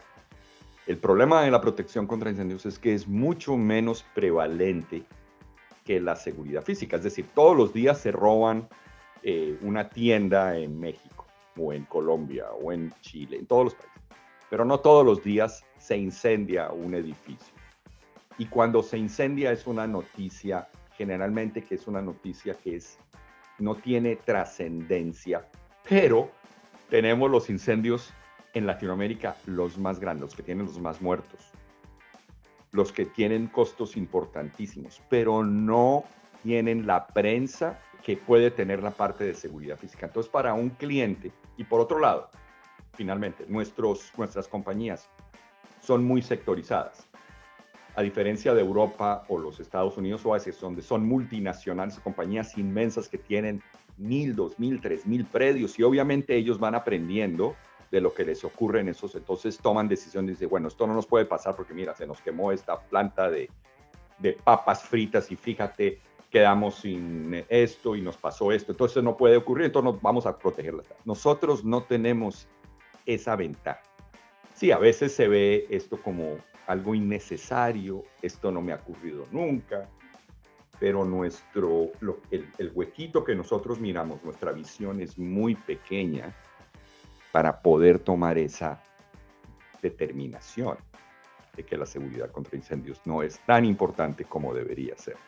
[0.86, 5.02] el problema de la protección contra incendios es que es mucho menos prevalente
[5.86, 6.96] que la seguridad física.
[6.96, 8.68] Es decir, todos los días se roban
[9.22, 14.02] eh, una tienda en México o en Colombia o en Chile, en todos los países.
[14.50, 17.54] Pero no todos los días se incendia un edificio.
[18.36, 20.68] Y cuando se incendia es una noticia,
[20.98, 22.98] generalmente que es una noticia que es,
[23.58, 25.46] no tiene trascendencia
[25.88, 26.30] pero
[26.90, 28.12] tenemos los incendios
[28.54, 31.52] en Latinoamérica los más grandes, los que tienen los más muertos,
[32.76, 36.04] los que tienen costos importantísimos, pero no
[36.42, 40.06] tienen la prensa que puede tener la parte de seguridad física.
[40.06, 42.30] Entonces, para un cliente, y por otro lado,
[42.92, 45.08] finalmente, nuestros, nuestras compañías
[45.80, 47.08] son muy sectorizadas.
[47.96, 53.08] A diferencia de Europa o los Estados Unidos o Asia, donde son multinacionales, compañías inmensas
[53.08, 53.62] que tienen
[53.96, 57.56] mil, dos mil, tres mil predios y obviamente ellos van aprendiendo
[57.90, 61.06] de lo que les ocurre en esos, entonces toman decisiones de, bueno, esto no nos
[61.06, 63.48] puede pasar porque mira, se nos quemó esta planta de,
[64.18, 69.36] de papas fritas y fíjate, quedamos sin esto y nos pasó esto, entonces no puede
[69.36, 70.82] ocurrir, entonces vamos a protegerla.
[71.04, 72.48] Nosotros no tenemos
[73.06, 73.80] esa ventaja.
[74.54, 79.88] Sí, a veces se ve esto como algo innecesario, esto no me ha ocurrido nunca,
[80.78, 81.90] pero nuestro,
[82.30, 86.34] el, huequito que nosotros miramos, nuestra visión es muy pequeña
[87.36, 88.80] para poder tomar esa
[89.82, 90.78] determinación
[91.54, 95.18] de que la seguridad contra incendios no es tan importante como debería ser.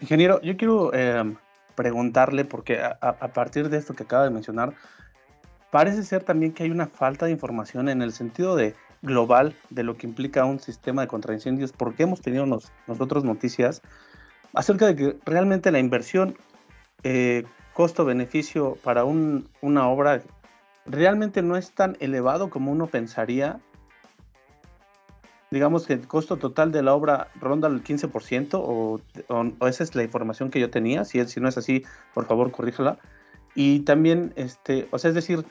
[0.00, 1.34] Ingeniero, yo quiero eh,
[1.74, 4.72] preguntarle, porque a, partir de esto que acaba de mencionar,
[5.72, 9.82] parece ser también que hay una falta de información en el sentido de global de
[9.82, 13.82] lo que implica un sistema de contraincendios, porque hemos tenido nosotros noticias
[14.54, 16.36] acerca de que realmente la inversión
[17.02, 17.42] eh,
[17.76, 20.22] costo-beneficio para un, una obra
[20.86, 23.60] realmente no es tan elevado como uno pensaría.
[25.50, 29.94] Digamos que el costo total de la obra ronda el 15% o, o, esa es
[29.94, 31.04] la información que yo tenía.
[31.04, 32.98] Si, si no es así, por favor, corríjala.
[33.54, 35.44] Y también, este, o sea, es decir,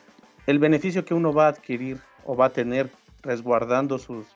[0.47, 2.91] el beneficio que uno va a adquirir o va a tener
[3.23, 4.27] resguardando sus,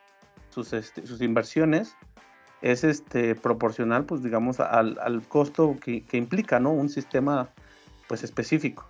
[0.50, 1.96] sus, este, inversiones
[2.62, 6.72] es este, proporcional, pues digamos, al, al costo que, que, implica, ¿no?
[6.72, 7.50] Un sistema,
[8.08, 8.89] pues, específico.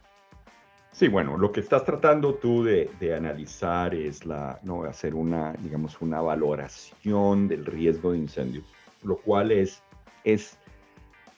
[0.92, 4.84] Sí, bueno, lo que estás tratando tú de, de, analizar es la, ¿no?
[4.84, 8.66] hacer una, digamos, una valoración del riesgo de incendios,
[9.04, 9.84] lo cual es,
[10.24, 10.58] es,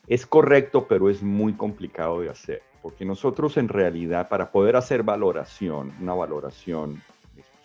[0.07, 5.03] es correcto, pero es muy complicado de hacer, porque nosotros en realidad, para poder hacer
[5.03, 7.01] valoración, una valoración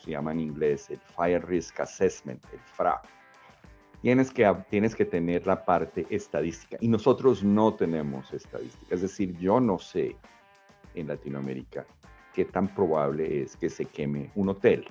[0.07, 3.03] se llama en inglés el Fire Risk Assessment, el FRA.
[4.03, 8.94] Tienes que, tienes que tener la parte estadística y nosotros no tenemos estadística.
[8.94, 10.16] Es decir, yo no sé
[10.97, 11.87] en Latinoamérica
[12.37, 14.85] qué tan probable es que se queme un hotel.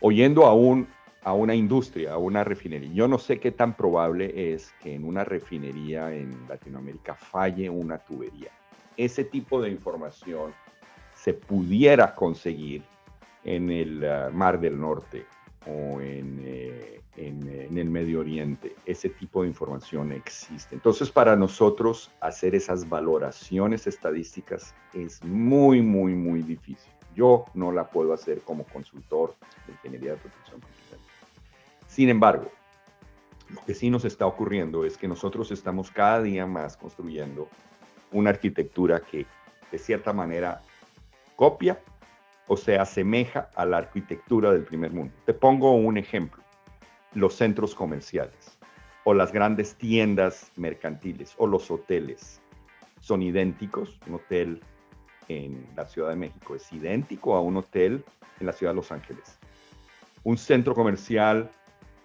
[0.00, 0.86] Oyendo a, un,
[1.24, 5.04] a una industria, a una refinería, yo no sé qué tan probable es que en
[5.04, 8.50] una refinería en Latinoamérica falle una tubería.
[8.96, 10.52] Ese tipo de información
[11.16, 12.84] se pudiera conseguir
[13.42, 15.26] en el ah, Mar del Norte
[15.66, 18.74] o en, eh, en, en, el Medio Oriente.
[18.84, 20.74] Ese tipo de información existe.
[20.74, 26.92] Entonces, para nosotros hacer esas valoraciones estadísticas es muy, muy, muy difícil.
[27.14, 29.34] Yo no la puedo hacer como consultor
[29.66, 30.60] de ingeniería de protección
[31.86, 32.50] Sin embargo,
[33.50, 37.48] lo que sí nos está ocurriendo es que nosotros estamos cada día más construyendo
[38.10, 39.26] una arquitectura que
[39.70, 40.62] de cierta manera
[41.36, 41.80] copia
[42.46, 45.14] o se asemeja a la arquitectura del primer mundo.
[45.24, 46.42] Te pongo un ejemplo,
[47.14, 48.58] los centros comerciales
[49.04, 52.40] o las grandes tiendas mercantiles o los hoteles
[53.00, 53.98] son idénticos.
[54.06, 54.60] Un hotel
[55.28, 58.04] en la Ciudad de México es idéntico a un hotel
[58.40, 59.38] en la Ciudad de Los Ángeles.
[60.22, 61.50] Un centro comercial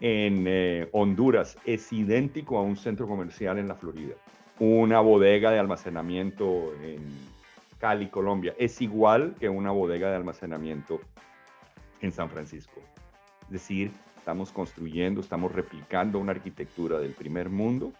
[0.01, 4.15] en eh, Honduras es idéntico a un centro comercial en la Florida.
[4.59, 6.99] Una bodega de almacenamiento en
[7.79, 10.99] Cali, Colombia, es igual que una bodega de almacenamiento
[12.01, 12.81] en San Francisco.
[13.43, 17.93] Es decir, estamos construyendo, estamos replicando una arquitectura del primer mundo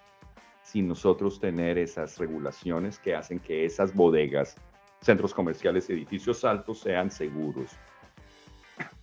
[0.62, 4.56] sin nosotros tener esas regulaciones que hacen que esas bodegas,
[5.02, 7.72] centros comerciales, edificios altos sean seguros.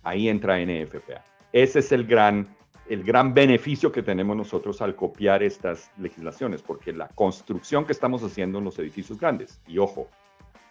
[0.03, 1.25] Ahí entra NFPA.
[1.51, 2.47] Ese es el gran,
[2.87, 8.23] el gran beneficio que tenemos nosotros al copiar estas legislaciones, porque la construcción que estamos
[8.23, 10.07] haciendo en los edificios grandes, y ojo,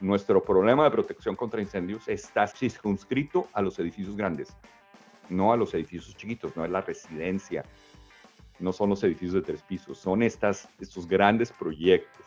[0.01, 4.57] nuestro problema de protección contra incendios está circunscrito a los edificios grandes,
[5.29, 7.65] no a los edificios chiquitos, no es la residencia,
[8.59, 12.27] no son los edificios de tres pisos, son estas, estos grandes proyectos,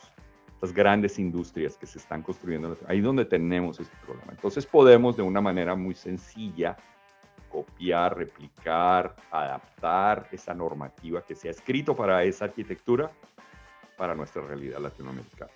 [0.54, 2.76] estas grandes industrias que se están construyendo.
[2.86, 4.32] Ahí donde tenemos este problema.
[4.32, 6.76] Entonces podemos de una manera muy sencilla
[7.48, 13.10] copiar, replicar, adaptar esa normativa que se ha escrito para esa arquitectura
[13.96, 15.50] para nuestra realidad latinoamericana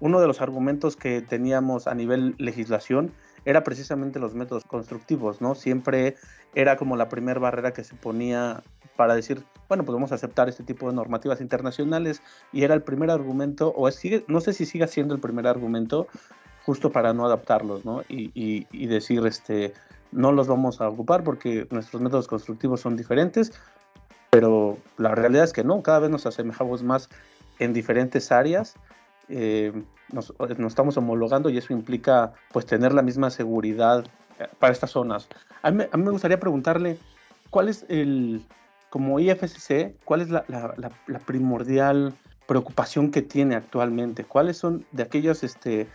[0.00, 3.12] uno de los argumentos que teníamos a nivel legislación
[3.44, 5.54] era precisamente los métodos constructivos, ¿no?
[5.54, 6.16] Siempre
[6.54, 8.62] era como la primera barrera que se ponía
[8.96, 12.20] para decir, bueno, podemos aceptar este tipo de normativas internacionales
[12.52, 15.46] y era el primer argumento, o es, sigue, no sé si siga siendo el primer
[15.46, 16.06] argumento,
[16.66, 18.02] justo para no adaptarlos, ¿no?
[18.08, 19.72] Y, y, decir, este,
[20.12, 23.52] no los vamos a ocupar porque nuestros métodos constructivos son diferentes,
[24.28, 27.08] pero la realidad es que no, cada vez nos asemejamos más
[27.58, 28.74] en diferentes áreas,
[29.30, 29.72] eh,
[30.12, 34.04] nos, nos, estamos homologando y eso implica pues tener la misma seguridad
[34.38, 35.28] eh, para estas zonas.
[35.62, 36.98] A mí, a mí me gustaría preguntarle,
[37.50, 38.44] ¿cuál es el,
[38.90, 40.74] como IFCC, cuál es la, la,
[41.06, 42.12] la, primordial
[42.46, 44.24] preocupación que tiene actualmente?
[44.24, 45.86] ¿Cuáles son de aquellas, este,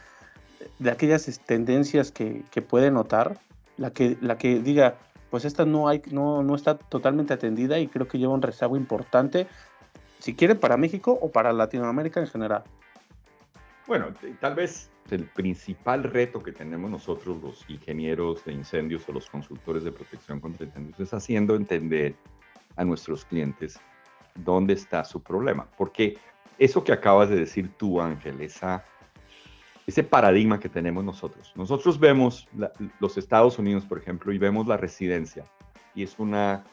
[0.80, 3.38] de aquellas tendencias que, que puede notar?
[3.78, 4.96] La que, la que diga,
[5.30, 8.78] pues esta no, hay, no, no está totalmente atendida y creo que lleva un rezago
[8.78, 9.48] importante,
[10.20, 12.64] si quiere, para México o para Latinoamérica en general.
[13.88, 14.08] Bueno,
[14.40, 19.84] tal vez el principal reto que tenemos nosotros los ingenieros de incendios o los consultores
[19.84, 22.16] de protección contra incendios es haciendo entender
[22.76, 23.80] a nuestros clientes
[24.34, 25.68] dónde está su problema.
[25.78, 26.18] Porque
[26.58, 28.84] eso que acabas de decir tú, Ángel, esa
[29.88, 31.54] ese paradigma que tenemos nosotros.
[31.56, 32.48] Nosotros vemos
[33.00, 35.46] los Estados Unidos, por ejemplo, y vemos la residencia,
[35.94, 36.64] y es una,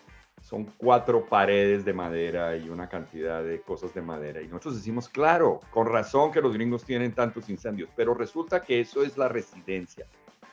[0.40, 4.42] son cuatro paredes de madera y una cantidad de cosas de madera.
[4.42, 8.80] Y nosotros decimos, claro, con razón que los gringos tienen tantos incendios, pero resulta que
[8.80, 10.06] eso es la residencia.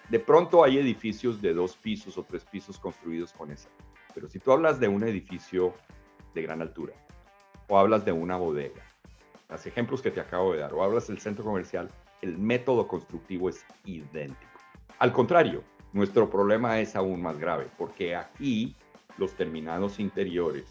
[0.10, 3.70] De pronto hay edificios de dos pisos o tres pisos construidos con esa.
[4.13, 5.74] Pero si tú hablas de un edificio
[6.34, 6.94] de gran altura,
[7.68, 8.84] o hablas de una bodega,
[9.50, 11.89] los ejemplos que te acabo de dar, o hablas del centro comercial,
[12.22, 14.52] el método constructivo es idéntico.
[15.00, 15.63] Al contrario,
[15.94, 18.76] nuestro problema es aún más grave, porque aquí
[19.20, 20.66] los terminados interiores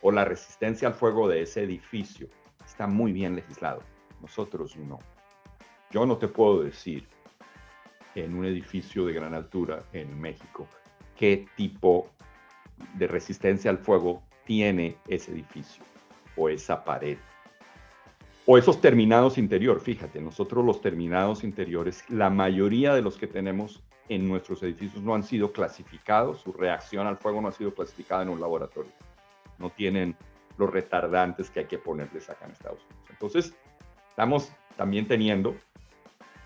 [0.00, 2.28] o la resistencia al fuego de ese edificio
[2.64, 3.82] está muy bien legislado.
[4.20, 4.98] Nosotros no.
[5.90, 7.06] Yo no te puedo decir
[8.14, 10.66] en un edificio de gran altura en México
[11.16, 12.08] qué tipo
[12.94, 15.84] de resistencia al fuego tiene ese edificio
[16.36, 17.18] o esa pared
[18.46, 19.80] o esos terminados interior.
[19.80, 25.14] Fíjate, nosotros los terminados interiores, la mayoría de los que tenemos en nuestros edificios no
[25.14, 28.90] han sido clasificados, su reacción al fuego no ha sido clasificada en un laboratorio.
[29.56, 30.16] No tienen
[30.58, 33.06] los retardantes que hay que ponerles acá en Estados Unidos.
[33.08, 33.54] Entonces,
[34.08, 35.54] estamos también teniendo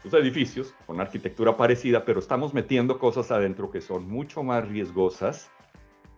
[0.03, 5.50] sus edificios con arquitectura parecida, pero estamos metiendo cosas adentro que son mucho más riesgosas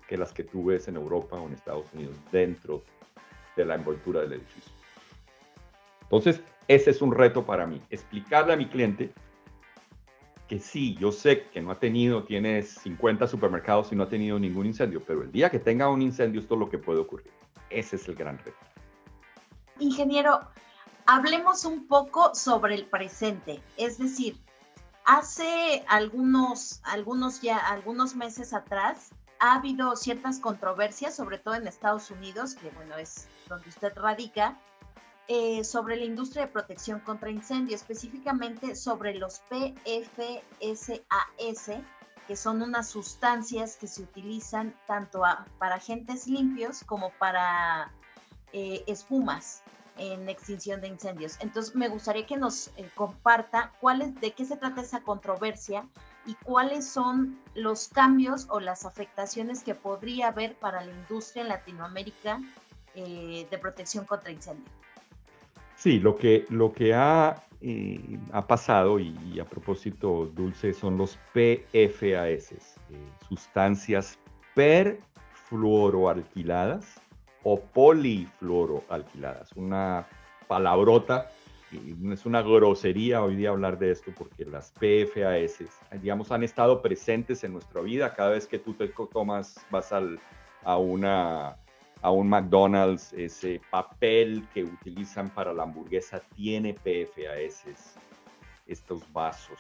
[0.09, 2.83] que las que tú ves en Europa o en Estados Unidos dentro
[3.57, 4.73] de la envoltura del edificio.
[6.03, 9.13] Entonces, ese es un reto para mí, explicarle a mi cliente
[10.49, 14.39] que sí, yo sé que no ha tenido, tiene 50 supermercados y no ha tenido
[14.39, 17.31] ningún incendio, pero el día que tenga un incendio, esto es lo que puede ocurrir.
[17.71, 18.57] Ese es el gran reto.
[19.81, 20.41] Ingeniero,
[21.07, 24.37] hablemos un poco sobre el presente, es decir,
[25.05, 32.11] hace algunos, algunos ya, algunos meses atrás, ha habido ciertas controversias, sobre todo en Estados
[32.11, 34.59] Unidos, que bueno, es donde usted radica,
[35.29, 41.01] eh, sobre la industria de protección contra incendio, específicamente sobre los PFSAS,
[42.29, 45.23] que son unas sustancias que se utilizan tanto
[45.59, 47.91] para agentes limpios como para
[48.53, 49.65] eh, espumas
[49.97, 51.39] en extinción de incendios.
[51.41, 55.85] Entonces, me gustaría que nos eh, comparta cuál de qué se trata esa controversia
[56.25, 61.49] y cuáles son los cambios o las afectaciones que podría haber para la industria en
[61.49, 62.41] Latinoamérica
[62.95, 64.71] de protección contra incendios.
[65.77, 68.01] Sí, lo que, lo que ha, eh,
[68.33, 72.57] ha pasado, y, a propósito, Dulce, son los PFAS, eh,
[73.29, 74.19] sustancias
[74.55, 76.99] perfluoroalquiladas
[77.43, 79.53] o polifluoroalquiladas.
[79.53, 80.07] Una
[80.49, 81.31] palabrota,
[82.11, 85.59] es una grosería hoy día hablar de esto porque las PFAS,
[86.01, 88.15] digamos, han estado presentes en nuestra vida.
[88.15, 90.19] Cada vez que tú te tomas, vas al,
[90.65, 91.59] a una
[92.07, 97.97] a un McDonald's, ese papel que utilizan para la hamburguesa tiene PFAS,
[98.69, 99.59] estos vasos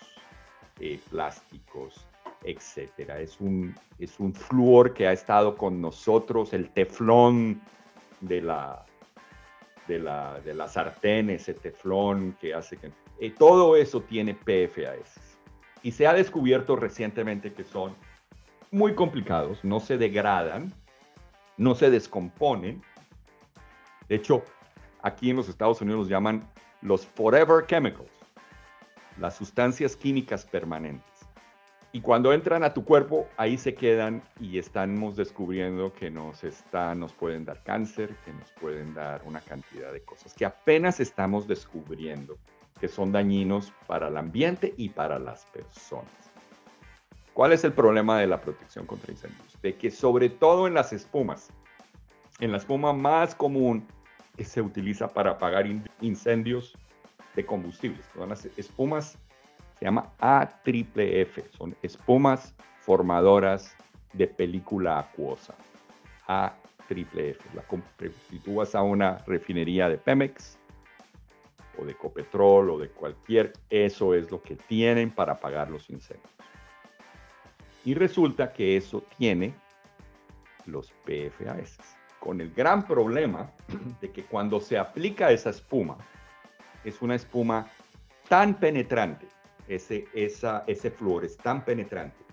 [0.78, 2.06] eh, plásticos,
[2.44, 3.18] etcétera.
[3.18, 7.60] Es un, es un flúor que ha estado con nosotros, el teflón
[8.20, 8.86] de la,
[9.88, 12.92] de la, de la sartén, ese teflón que hace que...
[13.18, 15.36] Eh, todo eso tiene PFAS.
[15.82, 17.96] Y se ha descubierto recientemente que son
[18.70, 20.72] muy complicados, no se degradan,
[21.56, 22.82] no se descomponen.
[24.08, 24.44] De hecho,
[25.02, 26.48] aquí en los Estados Unidos los llaman
[26.82, 28.10] los forever chemicals,
[29.18, 31.04] las sustancias químicas permanentes.
[31.92, 36.42] Y cuando entran a tu cuerpo, ahí se quedan y estamos descubriendo que nos,
[36.94, 41.48] nos pueden dar cáncer, que nos pueden dar una cantidad de cosas que apenas estamos
[41.48, 42.36] descubriendo
[42.78, 46.25] que son dañinos para el ambiente y para las personas.
[47.36, 49.58] ¿Cuál es el problema de la protección contra incendios?
[49.60, 51.50] De que sobre todo en las espumas,
[52.40, 53.86] en la espuma más común
[54.38, 55.66] que se utiliza para apagar
[56.00, 56.74] incendios
[57.34, 59.18] de combustibles, son las espumas
[59.78, 63.76] Se llama AFF, son espumas formadoras
[64.14, 65.54] de película acuosa.
[66.28, 67.54] AFF.
[67.54, 67.64] La,
[68.30, 70.56] si tú vas a una refinería de Pemex
[71.78, 76.35] o de Copetrol o de cualquier, eso es lo que tienen para apagar los incendios.
[77.86, 79.54] Y resulta que eso tiene
[80.66, 81.78] los PFAS,
[82.18, 83.52] con el gran problema
[84.00, 85.96] de que cuando se aplica esa espuma,
[86.84, 87.70] es una espuma
[88.28, 89.28] tan penetrante,
[89.68, 92.24] ese, esa, ese flúor es tan penetrante,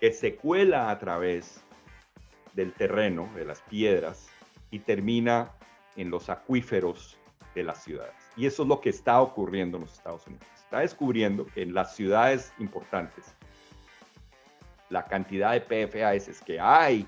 [0.00, 1.62] que se cuela a través
[2.54, 4.30] del terreno, de las piedras,
[4.70, 5.52] y termina
[5.96, 7.18] en los acuíferos
[7.54, 8.14] de las ciudades.
[8.38, 10.46] Y eso es lo que está ocurriendo en los Estados Unidos.
[10.56, 13.34] Está descubriendo que en las ciudades importantes,
[14.90, 17.06] la cantidad de PFAS que hay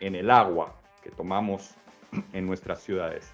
[0.00, 1.74] en el agua que tomamos
[2.32, 3.32] en nuestras ciudades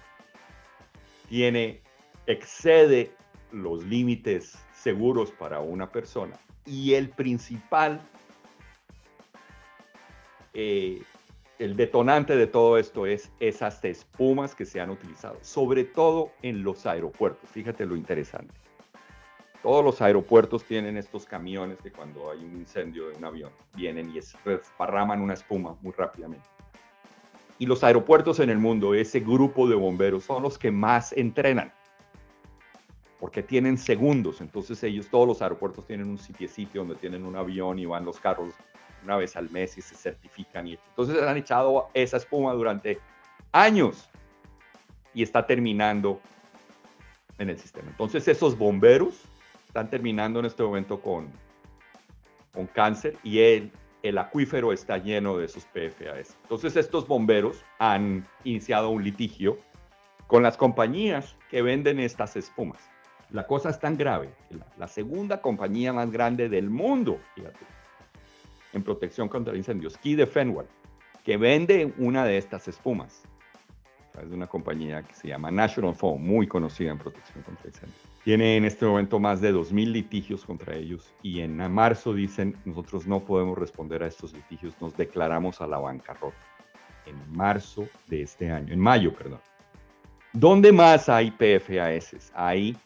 [1.31, 1.81] tiene,
[2.27, 3.13] excede
[3.53, 6.37] los límites seguros para una persona.
[6.65, 8.01] Y el principal,
[10.53, 11.01] eh,
[11.57, 16.63] el detonante de todo esto es esas espumas que se han utilizado, sobre todo en
[16.63, 17.49] los aeropuertos.
[17.49, 18.53] Fíjate lo interesante.
[19.63, 24.11] Todos los aeropuertos tienen estos camiones que cuando hay un incendio de un avión vienen
[24.11, 26.45] y esparraman una espuma muy rápidamente.
[27.59, 31.71] Y los aeropuertos en el mundo, ese grupo de bomberos, son los que más entrenan
[33.19, 34.41] porque tienen segundos.
[34.41, 38.19] Entonces ellos, todos los aeropuertos tienen un sitio donde tienen un avión y van los
[38.19, 38.51] carros
[39.03, 40.67] una vez al mes y se certifican.
[40.67, 42.99] Y entonces han echado esa espuma durante
[43.51, 44.09] años
[45.13, 46.19] y está terminando
[47.37, 47.89] en el sistema.
[47.91, 49.21] Entonces esos bomberos
[49.71, 51.29] están terminando en este momento con,
[52.51, 53.71] con cáncer y el,
[54.03, 56.37] el acuífero está lleno de esos PFAS.
[56.43, 59.57] Entonces estos bomberos han iniciado un litigio
[60.27, 62.81] con las compañías que venden estas espumas.
[63.29, 64.33] La cosa es tan grave
[64.77, 67.21] la, segunda compañía más grande del mundo,
[68.73, 70.67] en protección contra incendios, Key Defenwell,
[71.23, 73.23] que vende una de estas espumas.
[74.21, 77.99] Es de una compañía que se llama National Foam, muy conocida en protección contra incendios.
[78.23, 83.07] Tiene en este momento más de 2.000 litigios contra ellos y en marzo dicen, nosotros
[83.07, 86.37] no podemos responder a estos litigios, nos declaramos a la bancarrota.
[87.07, 89.39] En marzo de este año, en mayo, perdón.
[90.33, 92.31] ¿Dónde más hay PFAS?
[92.35, 92.77] Hay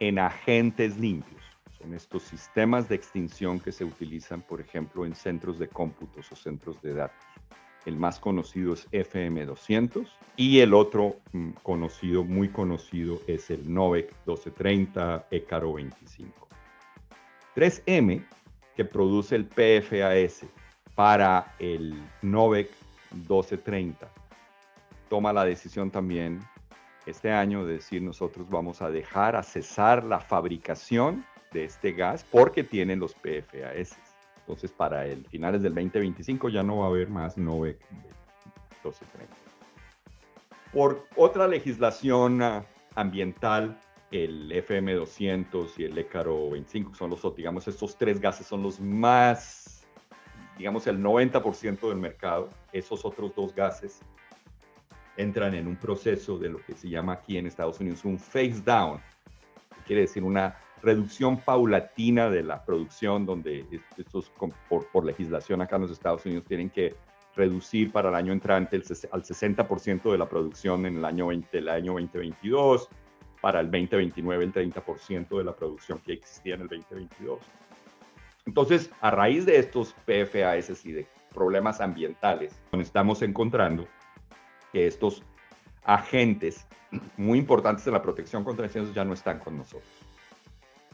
[0.00, 1.40] en agentes limpios.
[1.78, 6.36] Son estos sistemas de extinción que se utilizan, por ejemplo, en centros de cómputos o
[6.36, 7.24] centros de datos.
[7.86, 10.06] El más conocido es FM200
[10.36, 16.48] y el otro mm, conocido, muy conocido, es el Novec 1230 ECARO 25.
[17.54, 18.24] 3M,
[18.76, 20.46] que produce el PFAS
[20.94, 22.70] para el Novec
[23.12, 24.08] 1230,
[25.08, 26.40] toma la decisión también
[27.08, 32.62] este año decir nosotros vamos a dejar a cesar la fabricación de este gas porque
[32.62, 33.96] tienen los PFAS.
[34.48, 39.36] Entonces para el finales del 2025 ya no va a haber más NOVEC 1230.
[40.72, 43.78] Por otra legislación ah, ambiental,
[44.10, 49.86] el FM200 y el ECARO 25 son los, digamos, estos tres gases son los más,
[50.56, 52.48] digamos, el 90% del mercado.
[52.72, 54.00] Esos otros dos gases
[55.18, 58.62] entran en un proceso de lo que se llama aquí en Estados Unidos un phase
[58.64, 58.98] down,
[59.86, 63.66] quiere decir una reducción paulatina de la producción, donde
[63.96, 64.30] estos
[64.68, 66.94] por, por, legislación acá en los Estados Unidos tienen que
[67.34, 71.58] reducir para el año entrante el, al 60% de la producción en el año, 20,
[71.58, 72.88] el año 2022,
[73.40, 77.38] para el 2029 el 30% de la producción que existía en el 2022.
[78.46, 83.86] Entonces, a raíz de estos PFAS y de problemas ambientales, estamos encontrando
[84.72, 85.22] que estos
[85.84, 86.66] agentes
[87.16, 89.88] muy importantes de la protección contra incendios ya no están con nosotros.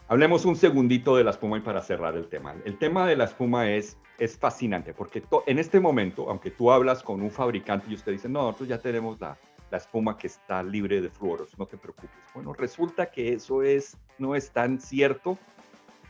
[0.07, 2.53] Hablemos un segundito de la espuma y para cerrar el tema.
[2.63, 7.01] El tema de la espuma es, es fascinante porque en este momento, aunque tú hablas
[7.01, 9.35] con un fabricante y usted dice, no, nosotros ya tenemos la,
[9.71, 12.11] la espuma que está libre de fluoros, no te preocupes.
[12.35, 15.39] Bueno, resulta que eso es, no es tan cierto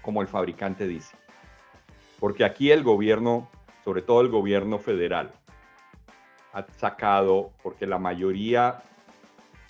[0.02, 1.16] como el fabricante dice.
[2.20, 3.50] Porque aquí el gobierno,
[3.86, 5.32] sobre todo el gobierno federal,
[6.52, 8.84] ha sacado, porque la mayoría,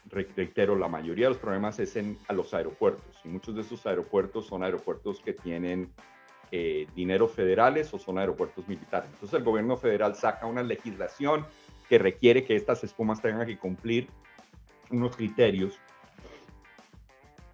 [0.09, 3.14] reitero, la mayoría de los problemas es en a los aeropuertos.
[3.25, 5.91] Y muchos de esos aeropuertos son aeropuertos que tienen
[6.51, 9.09] eh, dinero federales o son aeropuertos militares.
[9.13, 11.45] Entonces el gobierno federal saca una legislación
[11.89, 14.07] que requiere que estas espumas tengan que cumplir
[14.91, 15.79] unos criterios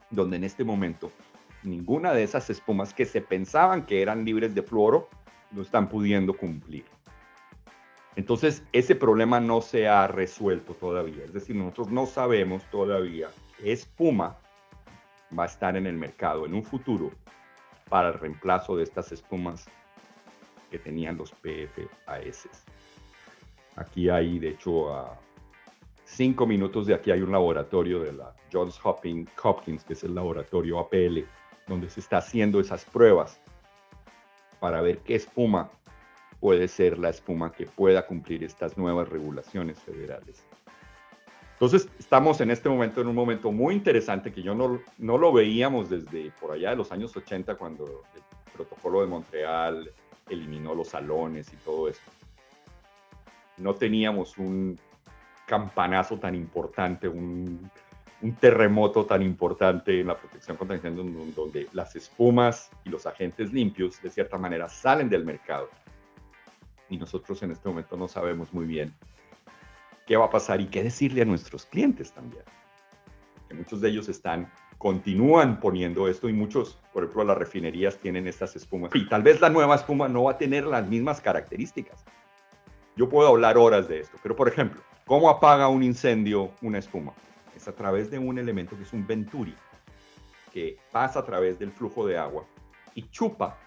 [0.09, 1.11] donde en este momento
[1.63, 5.07] ninguna de esas espumas que se pensaban que eran libres de fluoro
[5.51, 6.85] no están pudiendo cumplir.
[8.15, 11.23] Entonces, ese problema no se ha resuelto todavía.
[11.23, 14.37] Es decir, nosotros no sabemos todavía qué espuma
[15.37, 17.11] va a estar en el mercado en un futuro
[17.89, 19.67] para el reemplazo de estas espumas
[20.69, 22.47] que tenían los PFAS.
[23.75, 25.19] Aquí hay, de hecho, a
[26.05, 30.79] cinco minutos de aquí hay un laboratorio de la Johns Hopkins, que es el laboratorio
[30.79, 31.25] APL,
[31.67, 33.39] donde se está haciendo esas pruebas
[34.59, 35.71] para ver qué espuma
[36.39, 40.43] puede ser la espuma que pueda cumplir estas nuevas regulaciones federales.
[41.61, 45.31] Entonces, estamos en este momento en un momento muy interesante que yo no, no lo
[45.31, 47.85] veíamos desde por allá de los años 80, cuando
[48.15, 49.91] el protocolo de Montreal
[50.27, 52.01] eliminó los salones y todo eso.
[53.57, 54.79] No teníamos un
[55.45, 57.69] campanazo tan importante, un,
[58.23, 63.53] un terremoto tan importante en la protección contra incendios, donde las espumas y los agentes
[63.53, 65.69] limpios, de cierta manera, salen del mercado.
[66.89, 68.95] Y nosotros en este momento no sabemos muy bien
[70.11, 72.43] qué va a pasar y qué decirle a nuestros clientes también.
[73.47, 78.27] Que muchos de ellos están, continúan poniendo esto y muchos, por ejemplo, las refinerías tienen
[78.27, 78.91] estas espumas.
[78.93, 82.03] Y tal vez la nueva espuma no va a tener las mismas características.
[82.97, 87.13] Yo puedo hablar horas de esto, pero por ejemplo, ¿cómo apaga un incendio una espuma?
[87.55, 89.55] Es a través de un elemento que es un venturi,
[90.51, 92.43] que pasa a través del flujo de agua
[92.95, 93.57] y chupa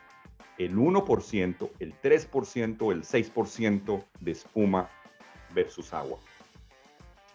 [0.58, 4.90] el 1%, el 3%, el 6% de espuma
[5.54, 6.18] versus agua.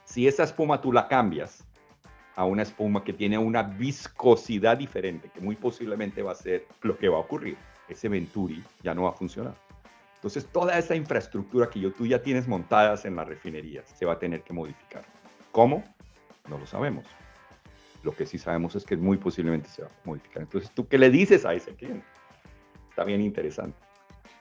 [0.09, 1.63] Si esa espuma tú la cambias
[2.35, 6.97] a una espuma que tiene una viscosidad diferente, que muy posiblemente va a ser lo
[6.97, 7.57] que va a ocurrir,
[7.87, 9.53] ese Venturi ya no va a funcionar.
[10.15, 14.13] Entonces, toda esa infraestructura que yo, tú ya tienes montadas en las refinerías se va
[14.13, 15.03] a tener que modificar.
[15.51, 15.83] ¿Cómo?
[16.49, 17.05] No lo sabemos.
[18.01, 20.41] Lo que sí sabemos es que muy posiblemente se va a modificar.
[20.41, 22.05] Entonces, ¿tú qué le dices a ese cliente?
[22.89, 23.77] Está bien interesante.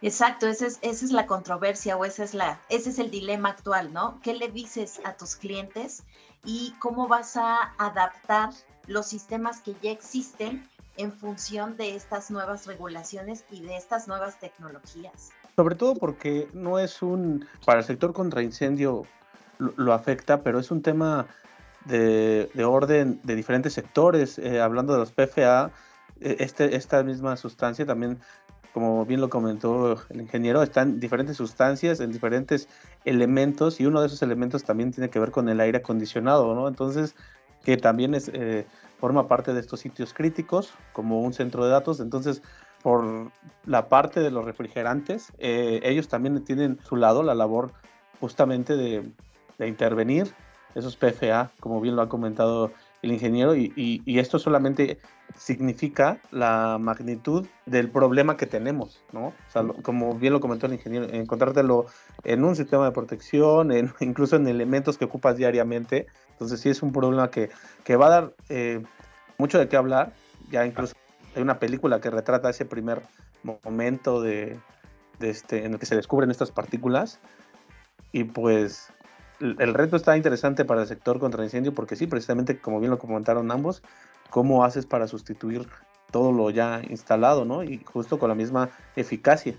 [0.01, 3.51] Exacto, esa es, esa es la controversia o esa es la, ese es el dilema
[3.51, 4.21] actual, ¿no?
[4.23, 6.05] ¿Qué le dices a tus clientes
[6.45, 8.51] y cómo vas a adaptar
[8.87, 14.39] los sistemas que ya existen en función de estas nuevas regulaciones y de estas nuevas
[14.39, 15.31] tecnologías?
[15.57, 19.05] Sobre todo porque no es un, para el sector contra incendio
[19.59, 21.27] lo, afecta, pero es un tema
[21.87, 24.39] de, orden de diferentes sectores.
[24.39, 25.73] Eh, hablando de los PFA,
[26.21, 28.21] eh, este, esta misma sustancia también
[28.79, 32.69] como bien lo comentó el ingeniero, están diferentes sustancias en diferentes
[33.05, 36.69] elementos y uno de esos elementos también tiene que ver con el aire acondicionado, ¿no?
[36.69, 37.17] Entonces,
[37.65, 38.67] que también es, eh,
[39.01, 41.99] forma parte de estos sitios críticos como un centro de datos.
[41.99, 42.41] Entonces,
[42.85, 43.33] por
[43.67, 47.73] la parte de los refrigerantes, eh, ellos también tienen su lado la labor
[48.21, 49.11] justamente de,
[49.59, 50.33] de intervenir
[50.77, 52.71] esos PFA, como bien lo ha comentado
[53.03, 54.99] el ingeniero, y, esto solamente
[55.37, 59.29] significa la magnitud del problema que tenemos, ¿no?
[59.29, 61.87] O sea, como bien lo comentó el ingeniero, encontrártelo
[62.25, 66.07] en un sistema de protección, en, incluso en elementos que ocupas diariamente.
[66.33, 67.51] Entonces sí es un problema que,
[67.85, 68.83] que va a dar eh,
[69.39, 70.13] mucho de qué hablar.
[70.51, 70.95] Ya incluso
[71.37, 73.03] hay una película que retrata ese primer
[73.65, 74.59] momento de,
[75.21, 77.21] de este, en el que se descubren estas partículas.
[78.11, 78.91] Y pues
[79.41, 82.99] el reto está interesante para el sector contra incendio porque sí, precisamente como bien lo
[82.99, 83.83] comentaron ambos,
[84.31, 85.69] cómo haces para sustituir
[86.11, 87.63] todo lo ya instalado, ¿no?
[87.63, 89.55] Y justo con la misma eficacia.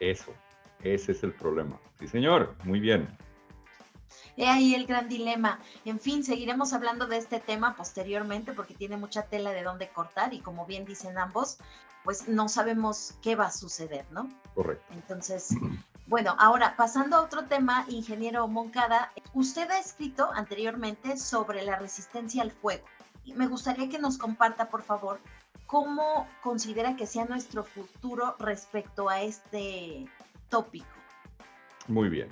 [0.00, 0.32] Eso,
[0.82, 1.78] ese es el problema.
[1.98, 3.08] Sí, señor, muy bien.
[4.36, 5.60] He ahí el gran dilema.
[5.84, 10.34] En fin, seguiremos hablando de este tema posteriormente porque tiene mucha tela de dónde cortar
[10.34, 11.58] y como bien dicen ambos,
[12.02, 14.28] pues no sabemos qué va a suceder, ¿no?
[14.54, 14.84] Correcto.
[14.92, 15.54] Entonces,
[16.06, 22.42] bueno, ahora pasando a otro tema, ingeniero Moncada, usted ha escrito anteriormente sobre la resistencia
[22.42, 22.84] al fuego.
[23.34, 25.18] Me gustaría que nos comparta, por favor,
[25.66, 30.06] cómo considera que sea nuestro futuro respecto a este
[30.50, 30.86] tópico.
[31.88, 32.28] Muy bien.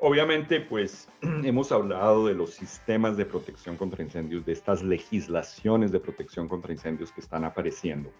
[0.00, 6.00] Obviamente, pues hemos hablado de los sistemas de protección contra incendios, de estas legislaciones de
[6.00, 8.10] protección contra incendios que están apareciendo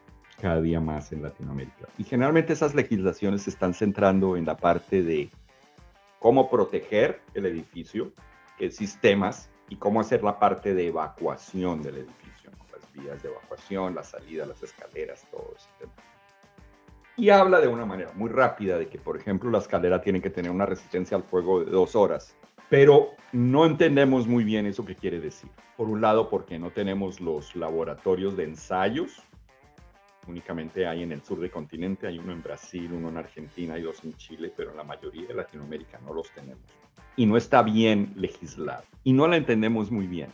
[0.43, 1.89] cada día más en Latinoamérica.
[1.99, 5.31] Y generalmente esas legislaciones se están centrando en la parte de
[6.19, 8.13] cómo proteger el edificio,
[8.71, 14.03] sistemas y cómo hacer la parte de evacuación del edificio, las vías de evacuación, la
[14.03, 15.69] salida, las escaleras, todo eso.
[17.17, 20.31] Y habla de una manera muy rápida de que, por ejemplo, la escalera tiene que
[20.31, 22.35] tener una resistencia al fuego de dos horas,
[22.69, 25.51] pero no entendemos muy bien eso que quiere decir.
[25.77, 29.23] Por un lado, porque no tenemos los laboratorios de ensayos
[30.27, 33.83] únicamente hay en el sur del continente, hay uno en Brasil, uno en Argentina, hay
[33.83, 36.63] dos en Chile, pero en la mayoría de Latinoamérica no los tenemos.
[37.17, 38.85] Y no está bien legislar.
[39.05, 40.31] Y no la entendemos muy bien.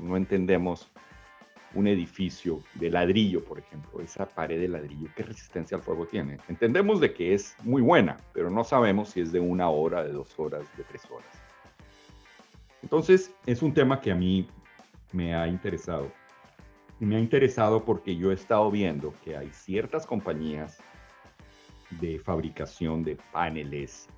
[0.00, 0.88] No entendemos
[1.74, 6.38] un edificio de ladrillo, por ejemplo, esa pared de ladrillo, ¿qué resistencia al fuego tiene?
[6.48, 10.12] Entendemos de que es muy buena, pero no sabemos si es de una hora, de
[10.12, 11.28] dos horas, de tres horas.
[12.82, 14.48] Entonces, es un tema que a mí
[15.12, 16.10] me ha interesado
[17.06, 20.78] me ha interesado porque yo he estado viendo que hay ciertas compañías
[21.98, 24.08] de fabricación de paneles,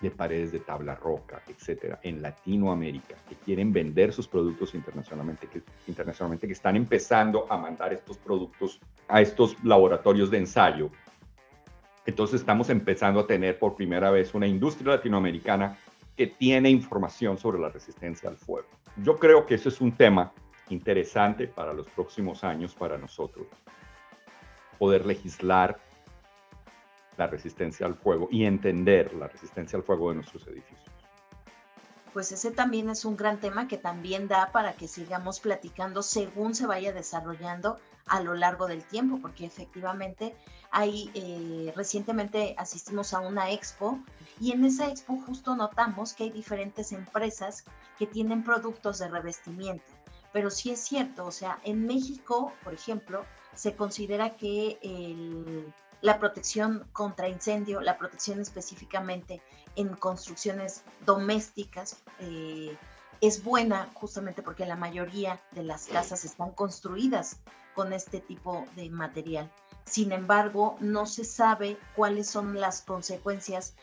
[0.00, 5.62] de paredes de tabla roca, etcétera, en Latinoamérica, que quieren vender sus productos internacionalmente que,
[5.86, 10.90] internacionalmente, que están empezando a mandar estos productos a estos laboratorios de ensayo.
[12.06, 15.76] Entonces estamos empezando a tener por primera vez una industria latinoamericana
[16.16, 18.68] que tiene información sobre la resistencia al fuego.
[18.96, 20.32] Yo creo que eso es un tema
[20.70, 23.46] interesante para los próximos años para nosotros.
[24.78, 25.78] Poder legislar
[27.16, 30.88] la resistencia al fuego y entender la resistencia al fuego de nuestros edificios.
[32.12, 36.54] Pues ese también es un gran tema que también da para que sigamos platicando según
[36.54, 40.34] se vaya desarrollando a lo largo del tiempo, porque efectivamente
[40.70, 43.98] hay, eh, recientemente asistimos a una expo
[44.40, 47.64] y en esa expo justo notamos que hay diferentes empresas
[47.98, 49.97] que tienen productos de revestimiento
[50.32, 53.24] pero sí es cierto, o sea, en México, por ejemplo,
[53.54, 54.78] se considera que
[56.00, 59.40] la protección contra incendio, la protección específicamente
[59.76, 62.76] en construcciones domésticas, eh,
[63.20, 67.40] es buena justamente porque la mayoría de las casas están construidas
[67.74, 69.50] con este tipo de material.
[69.86, 73.74] Sin embargo, no se sabe cuáles son las consecuencias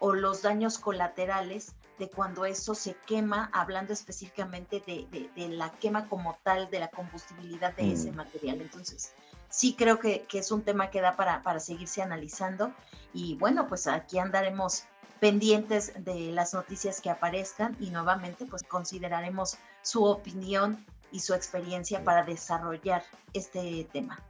[0.00, 6.36] o los daños colaterales de cuando eso se quema, hablando específicamente de, la quema como
[6.42, 8.16] tal, de la combustibilidad de ese mm.
[8.16, 8.60] material.
[8.60, 9.12] Entonces,
[9.48, 12.72] sí creo que, es un tema que da para, para seguirse analizando
[13.12, 14.84] y bueno, pues aquí andaremos
[15.20, 22.02] pendientes de las noticias que aparezcan y nuevamente pues consideraremos su opinión y su experiencia
[22.02, 24.20] para desarrollar este tema.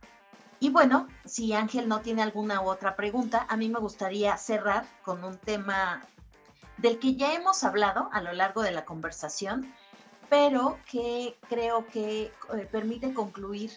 [0.60, 5.24] Y bueno, si Ángel no tiene alguna otra pregunta, a mí me gustaría cerrar con
[5.24, 6.06] un tema
[6.78, 9.72] del que ya hemos hablado a lo largo de la conversación,
[10.28, 13.70] pero que creo que eh, permite concluir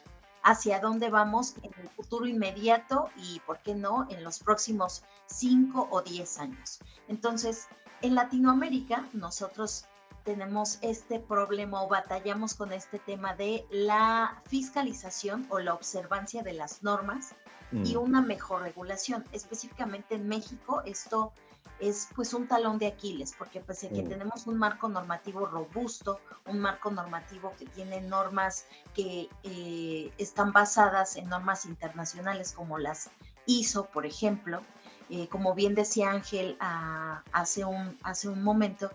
[0.44, 5.90] hacia dónde vamos en el futuro inmediato y, ¿por qué no?, en los próximos 5
[5.92, 6.80] o 10 años.
[7.08, 7.68] Entonces,
[8.02, 9.86] en Latinoamérica, nosotros
[10.24, 16.54] tenemos este problema o batallamos con este tema de la fiscalización o la observancia de
[16.54, 17.34] las normas
[17.72, 18.00] y mm.
[18.00, 19.24] una mejor regulación.
[19.32, 21.32] Específicamente en México, esto
[21.80, 24.10] es pues un talón de Aquiles, porque pese a que mm.
[24.10, 31.16] tenemos un marco normativo robusto, un marco normativo que tiene normas que eh, están basadas
[31.16, 33.10] en normas internacionales como las
[33.46, 34.62] ISO, por ejemplo,
[35.10, 38.92] eh, como bien decía Ángel ah, hace, un, hace un momento,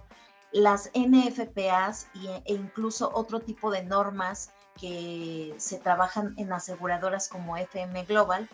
[0.52, 2.08] las NFPAs
[2.44, 8.48] e incluso otro tipo de normas que se trabajan en aseguradoras como FM Global,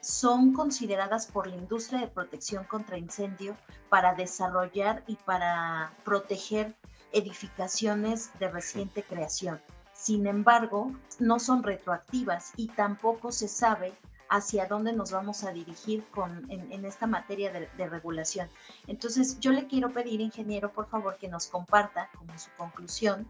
[0.00, 3.56] son consideradas por la industria de protección contra incendio
[3.88, 6.74] para desarrollar y para proteger
[7.12, 9.60] edificaciones de reciente creación.
[9.92, 13.92] Sin embargo, no son retroactivas y tampoco se sabe
[14.30, 18.48] hacia dónde nos vamos a dirigir con, en, esta materia de, de, regulación.
[18.86, 23.28] Entonces, yo le quiero pedir, ingeniero, por favor, que nos comparta como su conclusión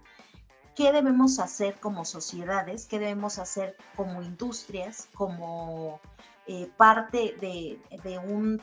[0.76, 6.00] qué debemos hacer como sociedades, qué debemos hacer como industrias, como
[6.52, 8.60] eh, parte de, un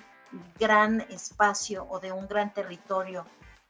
[0.60, 3.26] gran espacio o de un gran territorio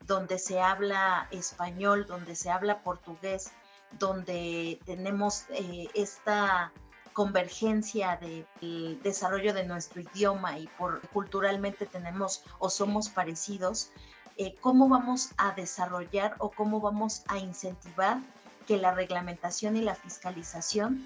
[0.07, 3.51] donde se habla español, donde se habla portugués,
[3.99, 6.72] donde tenemos eh, esta
[7.13, 13.91] convergencia del desarrollo de nuestro idioma y por culturalmente tenemos o somos parecidos,
[14.38, 18.18] eh, cómo vamos a desarrollar o cómo vamos a incentivar
[18.65, 21.05] que la reglamentación y la fiscalización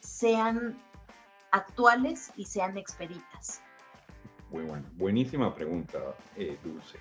[0.00, 0.78] sean
[1.52, 3.60] actuales y sean expeditas?
[4.50, 5.98] Muy bueno, buenísima pregunta,
[6.36, 6.98] eh, Dulce.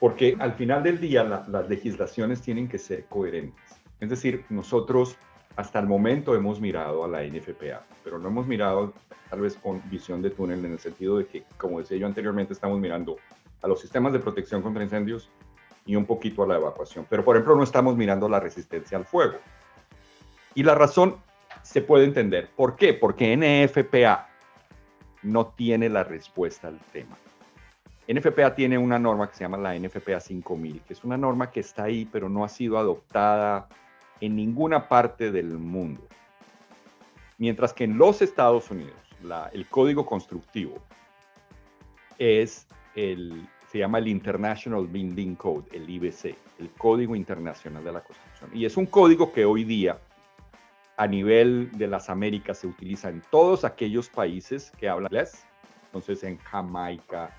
[0.00, 3.80] Porque al final del día las legislaciones tienen que ser coherentes.
[4.00, 5.16] Es decir, nosotros
[5.56, 8.94] hasta el momento hemos mirado a la NFPA, pero no hemos mirado
[9.30, 12.52] tal vez con visión de túnel en el sentido de que, como decía yo anteriormente,
[12.52, 13.16] estamos mirando
[13.60, 15.30] a los sistemas de protección contra incendios
[15.86, 17.06] y un poquito a la evacuación.
[17.08, 19.36] Pero, por ejemplo, no estamos mirando la resistencia al fuego.
[20.54, 21.16] Y la razón
[21.62, 22.50] se puede entender.
[22.56, 22.94] ¿Por qué?
[22.94, 24.28] Porque NFPA
[25.22, 27.16] no tiene la respuesta al tema.
[28.08, 31.60] NFPA tiene una norma que se llama la NFPA 5000, que es una norma que
[31.60, 33.68] está ahí, pero no ha sido adoptada
[34.20, 36.02] en ninguna parte del mundo.
[37.38, 38.94] Mientras que en los Estados Unidos,
[39.52, 40.78] el código constructivo
[42.18, 48.00] es el, se llama el International Building Code, el IBC, el Código Internacional de la
[48.00, 48.50] Construcción.
[48.52, 49.98] Y es un código que hoy día
[50.96, 55.44] a nivel de las Américas se utiliza en todos aquellos países que hablan inglés,
[55.86, 57.34] entonces en Jamaica,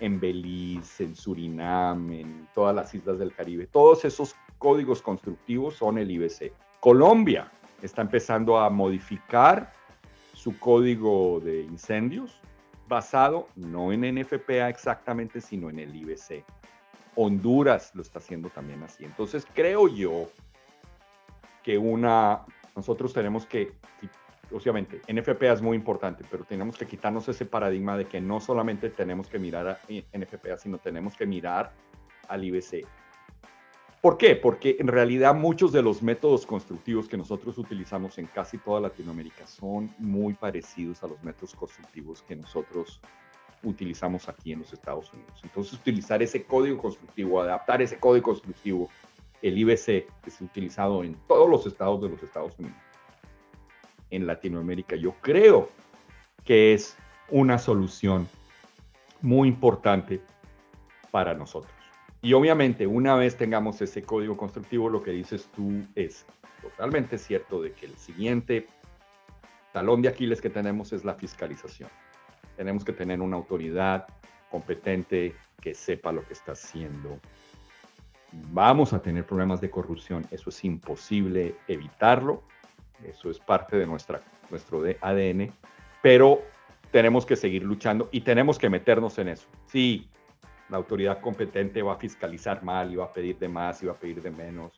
[0.00, 3.66] en Belice, en Surinam, en todas las islas del Caribe.
[3.66, 6.52] Todos esos códigos constructivos son el IBC.
[6.80, 7.50] Colombia
[7.82, 9.72] está empezando a modificar
[10.32, 12.40] su código de incendios
[12.88, 16.44] basado no en NFPA exactamente, sino en el IBC.
[17.14, 19.04] Honduras lo está haciendo también así.
[19.04, 20.28] Entonces creo yo
[21.62, 22.42] que una,
[22.76, 23.72] nosotros tenemos que,
[24.52, 28.90] obviamente, NFPA es muy importante, pero tenemos que quitarnos ese paradigma de que no solamente
[28.90, 29.80] tenemos que mirar a
[30.16, 31.72] NFPA, sino tenemos que mirar
[32.28, 32.86] al IBC.
[34.00, 34.34] ¿Por qué?
[34.34, 39.46] Porque en realidad muchos de los métodos constructivos que nosotros utilizamos en casi toda Latinoamérica
[39.46, 43.00] son muy parecidos a los métodos constructivos que nosotros
[43.62, 45.40] utilizamos aquí en los Estados Unidos.
[45.44, 48.88] Entonces, utilizar ese código constructivo, adaptar ese código constructivo,
[49.42, 52.78] el IBC, es utilizado en todos los estados de los Estados Unidos,
[54.10, 55.70] en Latinoamérica, yo creo
[56.44, 56.96] que es
[57.28, 58.28] una solución
[59.20, 60.20] muy importante
[61.10, 61.72] para nosotros.
[62.20, 66.24] Y obviamente, una vez tengamos ese código constructivo, lo que dices tú es
[66.60, 68.66] totalmente cierto de que el siguiente
[69.72, 71.90] talón de Aquiles que tenemos es la fiscalización.
[72.56, 74.06] Tenemos que tener una autoridad
[74.50, 77.18] competente que sepa lo que está haciendo.
[78.32, 82.42] Vamos a tener problemas de corrupción, eso es imposible evitarlo,
[83.04, 85.52] eso es parte de nuestra, nuestro ADN,
[86.02, 86.40] pero
[86.90, 89.48] tenemos que seguir luchando y tenemos que meternos en eso.
[89.66, 90.08] Sí,
[90.68, 93.92] la autoridad competente va a fiscalizar mal y va a pedir de más y va
[93.92, 94.72] a pedir de menos.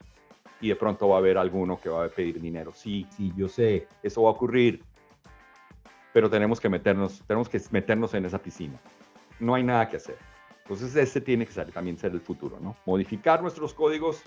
[0.60, 2.72] Y de pronto va a haber alguno que va a pedir dinero.
[2.74, 4.82] Sí, sí, yo sé, eso va a ocurrir.
[6.12, 8.78] Pero tenemos que meternos, tenemos que meternos en esa piscina.
[9.38, 10.16] No hay nada que hacer.
[10.64, 12.74] Entonces ese tiene que también ser el futuro, ¿no?
[12.86, 14.22] Modificar nuestros códigos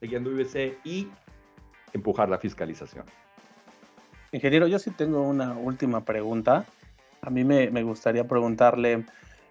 [0.00, 1.08] siguiendo IBC y
[1.92, 3.04] empujar la fiscalización.
[4.32, 6.66] Ingeniero, yo sí tengo una última pregunta.
[7.22, 9.06] A mí me, me gustaría preguntarle,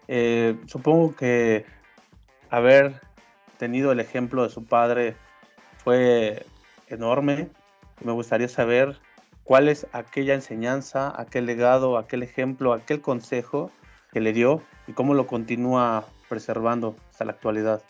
[0.08, 1.64] eh, supongo que
[2.50, 3.00] haber
[3.56, 5.16] tenido el ejemplo de su padre
[5.78, 6.44] fue
[6.88, 7.48] enorme.
[8.04, 8.98] Me gustaría saber
[9.42, 13.70] cuál es aquella enseñanza, aquel legado, aquel ejemplo, aquel consejo
[14.12, 17.82] que le dio y cómo lo continúa preservando hasta la actualidad.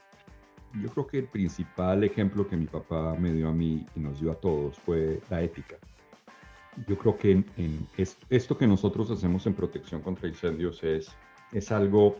[0.82, 4.20] Yo creo que el principal ejemplo que mi papá me dio a mí y nos
[4.20, 5.76] dio a todos fue la ética.
[6.86, 7.42] Yo creo que
[8.28, 11.10] esto que nosotros hacemos en protección contra incendios es
[11.52, 12.16] es algo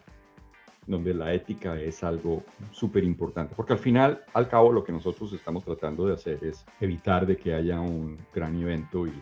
[0.86, 5.32] donde la ética es algo súper importante, porque al final, al cabo, lo que nosotros
[5.32, 9.12] estamos tratando de hacer es evitar de que haya un gran evento y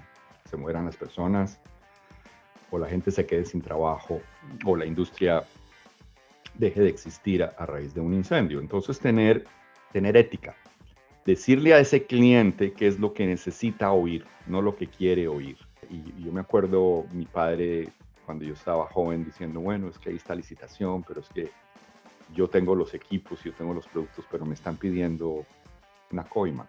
[0.45, 1.59] se mueran las personas,
[2.70, 4.20] o la gente se quede sin trabajo,
[4.66, 5.42] o la industria
[6.59, 8.61] deje de existir a, raíz de un incendio.
[8.61, 9.44] Entonces, tener,
[9.92, 10.55] tener ética,
[11.24, 15.57] decirle a ese cliente qué es lo que necesita oír, no lo que quiere oír.
[15.90, 17.88] Y yo me acuerdo, mi padre
[18.24, 21.50] cuando yo estaba joven diciendo, bueno, es que ahí está licitación, pero es que
[22.34, 25.44] yo tengo los equipos, yo tengo los productos, pero me están pidiendo
[26.11, 26.66] una coima.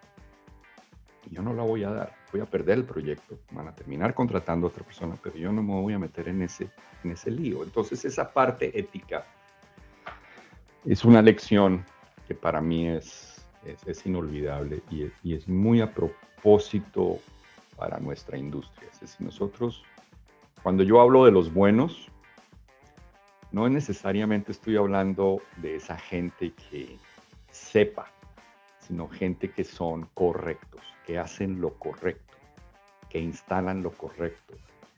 [1.28, 4.14] Y yo no la voy a dar, voy a perder el proyecto, van a terminar
[4.14, 6.70] contratando a otra persona, pero yo no me voy a meter en ese,
[7.02, 7.64] en ese lío.
[7.64, 9.24] Entonces esa parte ética
[10.86, 11.84] es una lección
[12.28, 17.18] que para mí es, es, inolvidable y, es muy a propósito
[17.76, 18.88] para nuestra industria.
[18.92, 19.84] Es decir, nosotros
[20.62, 22.08] cuando yo hablo de los buenos,
[23.52, 26.98] no necesariamente estoy hablando de esa gente que
[27.50, 28.10] sepa,
[28.80, 32.36] sino gente que son correctos, que hacen lo correcto,
[33.08, 34.54] que instalan lo correcto,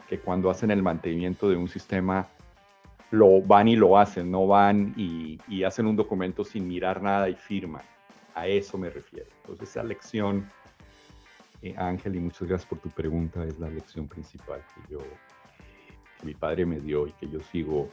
[0.08, 2.28] que cuando hacen el mantenimiento de un sistema
[3.10, 7.34] lo van y lo hacen, no van y, hacen un documento sin mirar nada y
[7.34, 7.82] firman.
[8.34, 9.26] A eso me refiero.
[9.40, 10.48] Entonces esa lección,
[11.62, 14.98] eh, Ángel, y muchas gracias por tu pregunta, es la lección principal que yo
[16.18, 17.88] que mi padre me dio y que yo sigo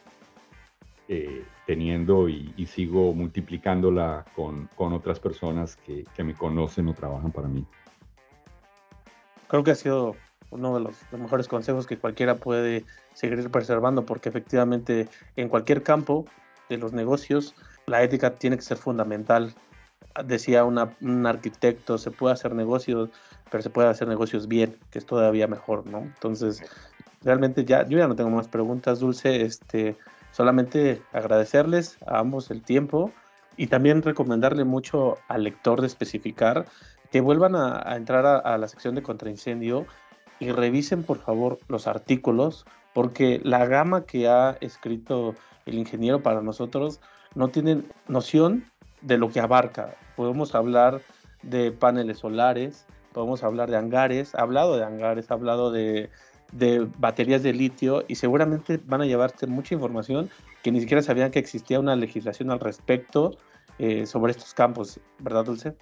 [1.08, 7.48] eh, teniendo y, sigo multiplicándola con, otras personas que, que, me conocen o trabajan para
[7.48, 7.64] mí.
[9.48, 10.16] Creo que ha sido
[10.52, 16.26] uno de los, mejores consejos que cualquiera puede seguir preservando, porque efectivamente en cualquier campo
[16.70, 19.54] de los negocios la ética tiene que ser fundamental.
[20.26, 23.10] Decía un arquitecto, se puede hacer negocios,
[23.52, 26.00] pero se puede hacer negocios bien, que es todavía mejor, ¿no?
[26.00, 26.64] Entonces,
[27.22, 29.42] realmente ya, yo ya no tengo más preguntas, Dulce.
[29.42, 29.98] Este,
[30.32, 33.12] solamente agradecerles a ambos el tiempo
[33.58, 36.66] y también recomendarle mucho al lector de especificar
[37.12, 39.86] que vuelvan a, entrar a, la sección de contraincendio
[40.40, 46.42] y revisen por favor los artículos porque la gama que ha escrito el ingeniero para
[46.42, 47.02] nosotros
[47.36, 48.66] no tienen noción
[49.02, 49.96] de lo que abarca.
[50.16, 51.02] Podemos hablar
[51.44, 56.10] de paneles solares, podemos hablar de hangares, ha hablado de hangares, ha hablado de
[56.98, 60.30] baterías de litio y seguramente van a llevarte mucha información
[60.64, 63.38] que ni siquiera sabían que existía una legislación al respecto
[63.78, 65.76] eh, sobre estos campos, ¿verdad, Dulce?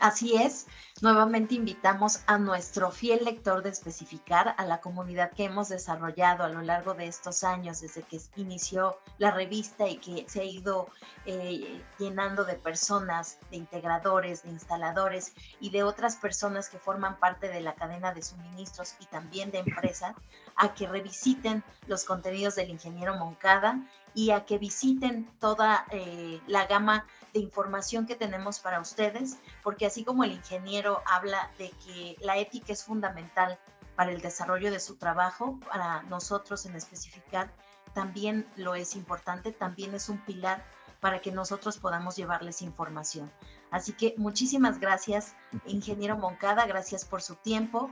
[0.00, 0.68] Así es,
[1.00, 6.48] nuevamente invitamos a nuestro fiel lector de especificar, a la comunidad que hemos desarrollado a
[6.48, 10.88] lo largo de estos años, desde que inició la revista y que se ha ido
[11.26, 17.48] eh, llenando de personas, de integradores, de instaladores y de otras personas que forman parte
[17.48, 20.14] de la cadena de suministros y también de empresa,
[20.54, 23.82] a que revisiten los contenidos del ingeniero Moncada
[24.14, 29.86] y a que visiten toda eh, la gama de información que tenemos para ustedes, porque
[29.86, 33.58] así como el ingeniero habla de que la ética es fundamental
[33.96, 37.52] para el desarrollo de su trabajo, para nosotros en especificar
[37.94, 40.64] también lo es importante, también es un pilar
[41.00, 43.30] para que nosotros podamos llevarles información.
[43.70, 45.34] Así que muchísimas gracias,
[45.66, 47.90] ingeniero Moncada, gracias por su tiempo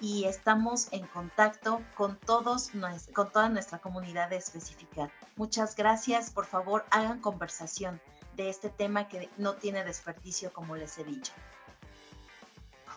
[0.00, 2.70] y estamos en contacto con todos
[3.12, 5.10] con toda nuestra comunidad de especificar.
[5.36, 8.00] Muchas gracias, por favor, hagan conversación
[8.38, 11.32] de este tema que no tiene desperdicio, como les he dicho.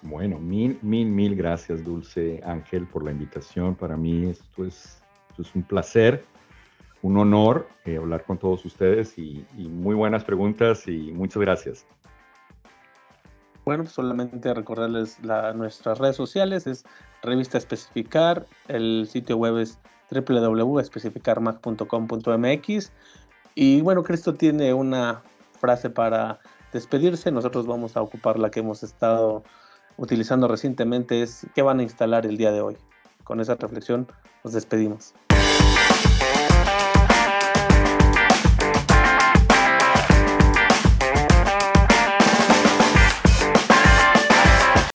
[0.04, 3.76] Bueno, mil, mil, mil gracias, Dulce Ángel, por la invitación.
[3.76, 5.04] Para mí esto es,
[5.38, 6.24] es un placer,
[7.02, 11.86] un honor eh, hablar con todos ustedes y, muy buenas preguntas y muchas gracias.
[13.66, 15.20] Bueno, solamente recordarles
[15.56, 16.86] nuestras redes sociales, es
[17.22, 19.78] Revista Especificar, el sitio web es
[20.12, 22.92] www.especificarmac.com.mx
[23.56, 25.22] y bueno, Cristo tiene una
[25.60, 26.40] frase para
[26.74, 27.32] despedirse.
[27.32, 29.44] Nosotros vamos a ocupar la que hemos estado
[29.98, 32.78] utilizando recientemente, es qué van a instalar el día de hoy.
[33.24, 34.08] Con esa reflexión
[34.44, 35.14] nos despedimos.